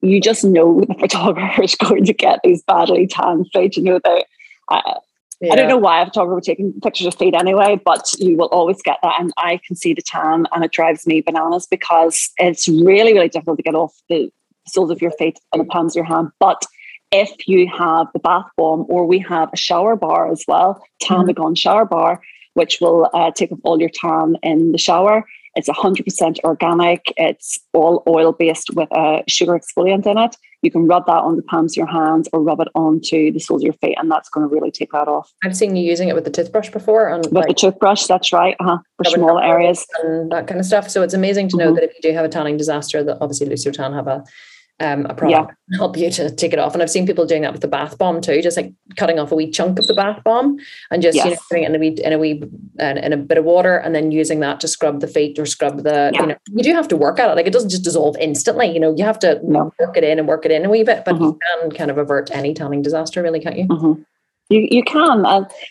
[0.00, 3.76] you just know the photographer is going to get these badly tan feet.
[3.76, 4.24] You know, they
[4.70, 4.98] I,
[5.40, 5.52] yeah.
[5.52, 8.82] I don't know why a photographer taking pictures of feet anyway, but you will always
[8.82, 9.14] get that.
[9.20, 13.28] And I can see the tan and it drives me bananas because it's really, really
[13.28, 14.32] difficult to get off the
[14.66, 16.30] soles of your feet and the palms of your hand.
[16.40, 16.64] But
[17.12, 21.26] if you have the bath bomb, or we have a shower bar as well, Tan
[21.26, 22.20] the Gone shower bar,
[22.54, 25.24] which will uh, take off all your tan in the shower.
[25.58, 27.12] It's 100% organic.
[27.16, 30.36] It's all oil based with a sugar exfoliant in it.
[30.62, 33.40] You can rub that on the palms of your hands or rub it onto the
[33.40, 35.32] soles of your feet, and that's going to really take that off.
[35.44, 37.08] I've seen you using it with the toothbrush before.
[37.08, 39.84] And with like, the toothbrush, that's right, uh-huh, for small areas.
[40.02, 40.88] And that kind of stuff.
[40.90, 41.74] So it's amazing to know mm-hmm.
[41.74, 44.24] that if you do have a tanning disaster, that obviously Lusso Tan have a
[44.80, 45.78] um, a product yeah.
[45.78, 46.72] help you to take it off.
[46.72, 49.32] And I've seen people doing that with the bath bomb too, just like cutting off
[49.32, 50.58] a wee chunk of the bath bomb
[50.90, 51.24] and just yes.
[51.24, 52.42] you know putting it in a wee in a wee
[52.80, 55.46] uh, in a bit of water and then using that to scrub the feet or
[55.46, 56.20] scrub the yeah.
[56.20, 57.34] you know you do have to work at it.
[57.34, 58.66] Like it doesn't just dissolve instantly.
[58.66, 59.72] You know you have to no.
[59.78, 61.24] work it in and work it in a wee bit, but mm-hmm.
[61.24, 63.66] you can kind of avert any tanning disaster, really, can't you?
[63.66, 64.02] Mm-hmm.
[64.50, 65.22] You, you can.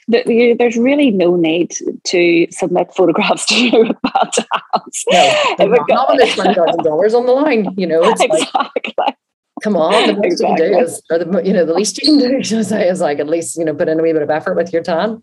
[0.07, 1.73] The, you, there's really no need
[2.05, 4.29] to submit photographs to you with bad
[4.73, 5.05] hands.
[5.09, 6.35] No, not when there's
[6.83, 7.73] dollars on the line.
[7.75, 8.93] You know, exactly.
[8.97, 9.17] Like,
[9.63, 10.65] come on, the best exactly.
[10.65, 12.63] you can do is, or the you know, the least you can do, should I
[12.63, 14.73] say, is like at least you know put in a wee bit of effort with
[14.73, 15.21] your tan.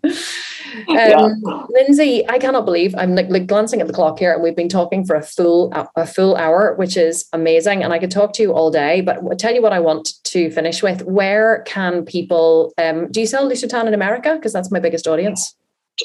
[0.89, 1.28] Um, yeah.
[1.68, 4.68] Lynsey, I cannot believe I'm like, like, glancing at the clock here, and we've been
[4.68, 7.85] talking for a full a full hour, which is amazing.
[7.85, 10.14] And I could talk to you all day, but I'll tell you what I want
[10.24, 11.03] to finish with.
[11.03, 12.72] Where can people?
[12.78, 14.35] Um, do you sell Lusso Tan in America?
[14.35, 15.55] Because that's my biggest audience.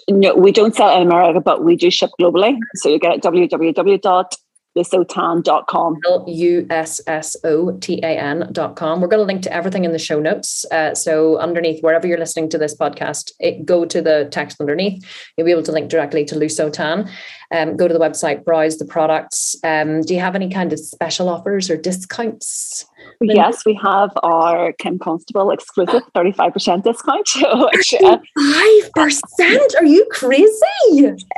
[0.07, 2.55] No, we don't sell it in America, but we do ship globally.
[2.75, 4.37] So you get it www
[4.77, 5.97] lussotan.com.
[6.07, 9.01] L-U-S-S-O-T-A-N.com.
[9.01, 10.65] We're going to link to everything in the show notes.
[10.71, 15.05] Uh, so underneath, wherever you're listening to this podcast, it, go to the text underneath.
[15.37, 17.09] You'll be able to link directly to Lusso Tan.
[17.51, 19.55] Um, go to the website, browse the products.
[19.63, 22.85] Um, do you have any kind of special offers or discounts?
[23.21, 27.29] Yes, we have our Kim Constable exclusive 35% discount.
[27.73, 29.75] Which, uh, 5%?
[29.77, 30.47] Are you crazy?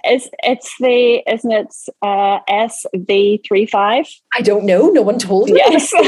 [0.03, 4.07] It's, it's the, isn't it uh, SV35?
[4.33, 4.89] I don't know.
[4.89, 5.57] No one told me.
[5.57, 5.89] Yes.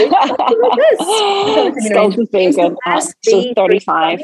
[1.90, 2.78] Sculpted Vegan.
[3.24, 4.22] So 35.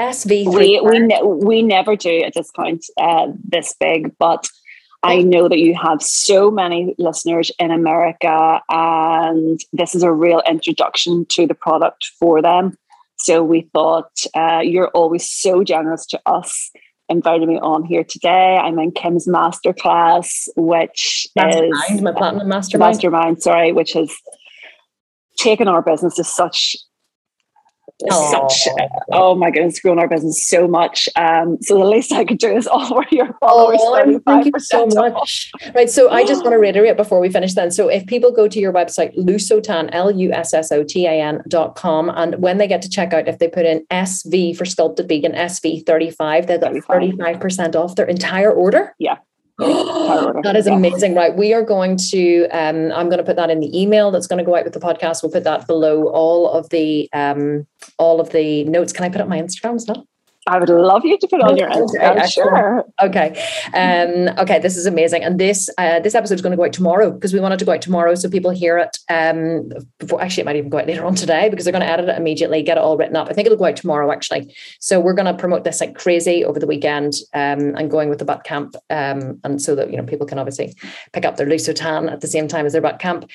[0.00, 0.52] SV.
[0.52, 4.48] We, we, ne- we never do a discount uh, this big, but
[5.02, 10.42] I know that you have so many listeners in America, and this is a real
[10.46, 12.76] introduction to the product for them.
[13.16, 16.70] So we thought uh, you're always so generous to us
[17.08, 18.56] inviting me on here today.
[18.56, 22.90] I'm in Kim's masterclass, which mastermind, is my platinum mastermind.
[22.90, 24.14] Mastermind, sorry, which has
[25.36, 26.76] taken our business to such
[28.08, 28.68] such
[29.12, 31.08] oh my goodness grown our business so much.
[31.16, 34.86] Um so the least i could do is offer your followers oh, thank you so
[34.86, 35.50] much.
[35.74, 38.48] Right so i just want to reiterate before we finish then so if people go
[38.48, 43.38] to your website lussotan l-u-s-s-o-t-a-n dot com and when they get to check out if
[43.38, 48.52] they put in sv for sculpted vegan sv 35 they get 35% off their entire
[48.52, 48.94] order.
[48.98, 49.16] Yeah
[50.42, 51.14] that is amazing.
[51.14, 51.34] Right.
[51.34, 54.38] We are going to, um, I'm going to put that in the email that's going
[54.38, 55.22] to go out with the podcast.
[55.22, 57.66] We'll put that below all of the, um,
[57.98, 58.92] all of the notes.
[58.92, 60.06] Can I put up my Instagram as well?
[60.50, 62.16] I would love you to put on your Instagram.
[62.16, 62.84] Okay, sure.
[63.00, 63.28] Okay.
[63.72, 64.58] Um, okay.
[64.58, 65.22] This is amazing.
[65.22, 67.64] And this uh, this episode is going to go out tomorrow because we wanted to
[67.64, 68.98] go out tomorrow so people hear it.
[69.08, 69.70] Um,
[70.00, 72.08] before actually, it might even go out later on today because they're going to edit
[72.08, 73.28] it immediately, get it all written up.
[73.30, 74.52] I think it'll go out tomorrow actually.
[74.80, 78.18] So we're going to promote this like crazy over the weekend um, and going with
[78.18, 80.74] the butt camp, um, and so that you know people can obviously
[81.12, 83.30] pick up their Lusso Tan at the same time as their butt camp.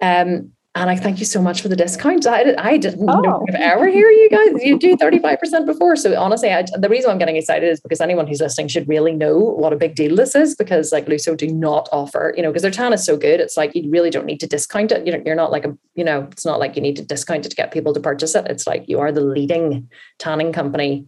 [0.00, 2.26] Um, and I thank you so much for the discount.
[2.26, 3.20] I, I didn't oh.
[3.20, 4.64] know if ever hear you guys.
[4.64, 5.94] You do 35% before.
[5.94, 9.12] So honestly, I, the reason I'm getting excited is because anyone who's listening should really
[9.12, 12.50] know what a big deal this is because like Lusso do not offer, you know,
[12.50, 13.38] because their tan is so good.
[13.38, 15.06] It's like you really don't need to discount it.
[15.06, 17.50] You you're not like a, you know, it's not like you need to discount it
[17.50, 18.46] to get people to purchase it.
[18.48, 21.06] It's like you are the leading tanning company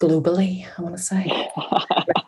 [0.00, 1.24] globally, I want to say.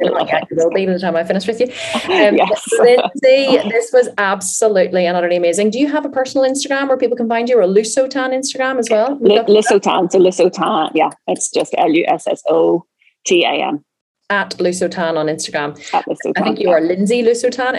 [0.00, 1.66] like will be by the time I finish with you.
[2.12, 2.68] Um, yes.
[2.78, 5.70] Lynsey, this was absolutely and utterly amazing.
[5.70, 8.30] Do you have a personal Instagram where people can find you or a Lusso Tan
[8.30, 9.12] Instagram as well?
[9.24, 10.10] L- Lusso Tan.
[10.10, 12.84] So Lusso Tan, yeah, it's just L U S S O
[13.26, 13.84] T A N.
[14.30, 15.70] At Lusso Tan on Instagram.
[15.94, 17.74] At Lusso Tan, I think you are Lindsay Lusotan,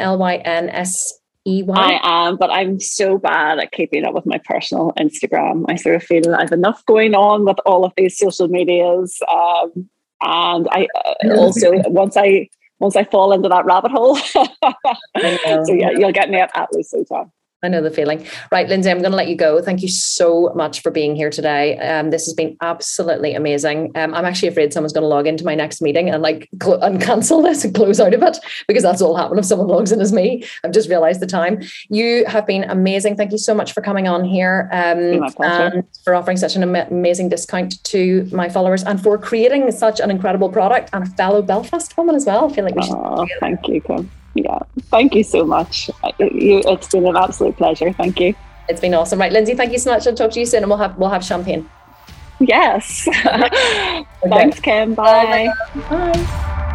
[1.46, 2.00] L Y N S E-Y?
[2.04, 5.66] I am, but I'm so bad at keeping up with my personal Instagram.
[5.68, 9.20] I sort of feel I have enough going on with all of these social medias,
[9.28, 9.90] um,
[10.22, 10.88] and I
[11.26, 14.16] uh, also once I once I fall into that rabbit hole.
[14.16, 17.32] so yeah, you'll get me at at Lusso Tan.
[17.64, 18.26] I know the feeling.
[18.52, 19.62] Right, Lynsey, I'm going to let you go.
[19.62, 21.78] Thank you so much for being here today.
[21.78, 23.92] Um, this has been absolutely amazing.
[23.94, 26.82] Um, I'm actually afraid someone's going to log into my next meeting and like cl-
[26.82, 29.92] and cancel this and close out of it because that's all happen if someone logs
[29.92, 30.44] in as me.
[30.64, 31.62] I've just realized the time.
[31.90, 33.16] You have been amazing.
[33.16, 36.88] Thank you so much for coming on here um, and for offering such an am-
[36.92, 41.44] amazing discount to my followers and for creating such an incredible product and a fellow
[41.44, 42.50] Belfast woman as well.
[42.50, 42.96] I feel like we should.
[42.96, 44.60] Oh, thank you, Kim yeah.
[44.90, 45.90] Thank you so much.
[46.20, 47.92] It's been an absolute pleasure.
[47.94, 48.34] Thank you.
[48.70, 49.20] It's been awesome.
[49.20, 50.08] Right Lynsey thank you so much.
[50.08, 51.70] I'll talk to you soon and we'll have we'll have champagne.
[52.40, 53.08] Yes.
[54.30, 54.96] Thanks, Kim.
[54.96, 55.54] Bye.
[55.90, 56.68] Bye.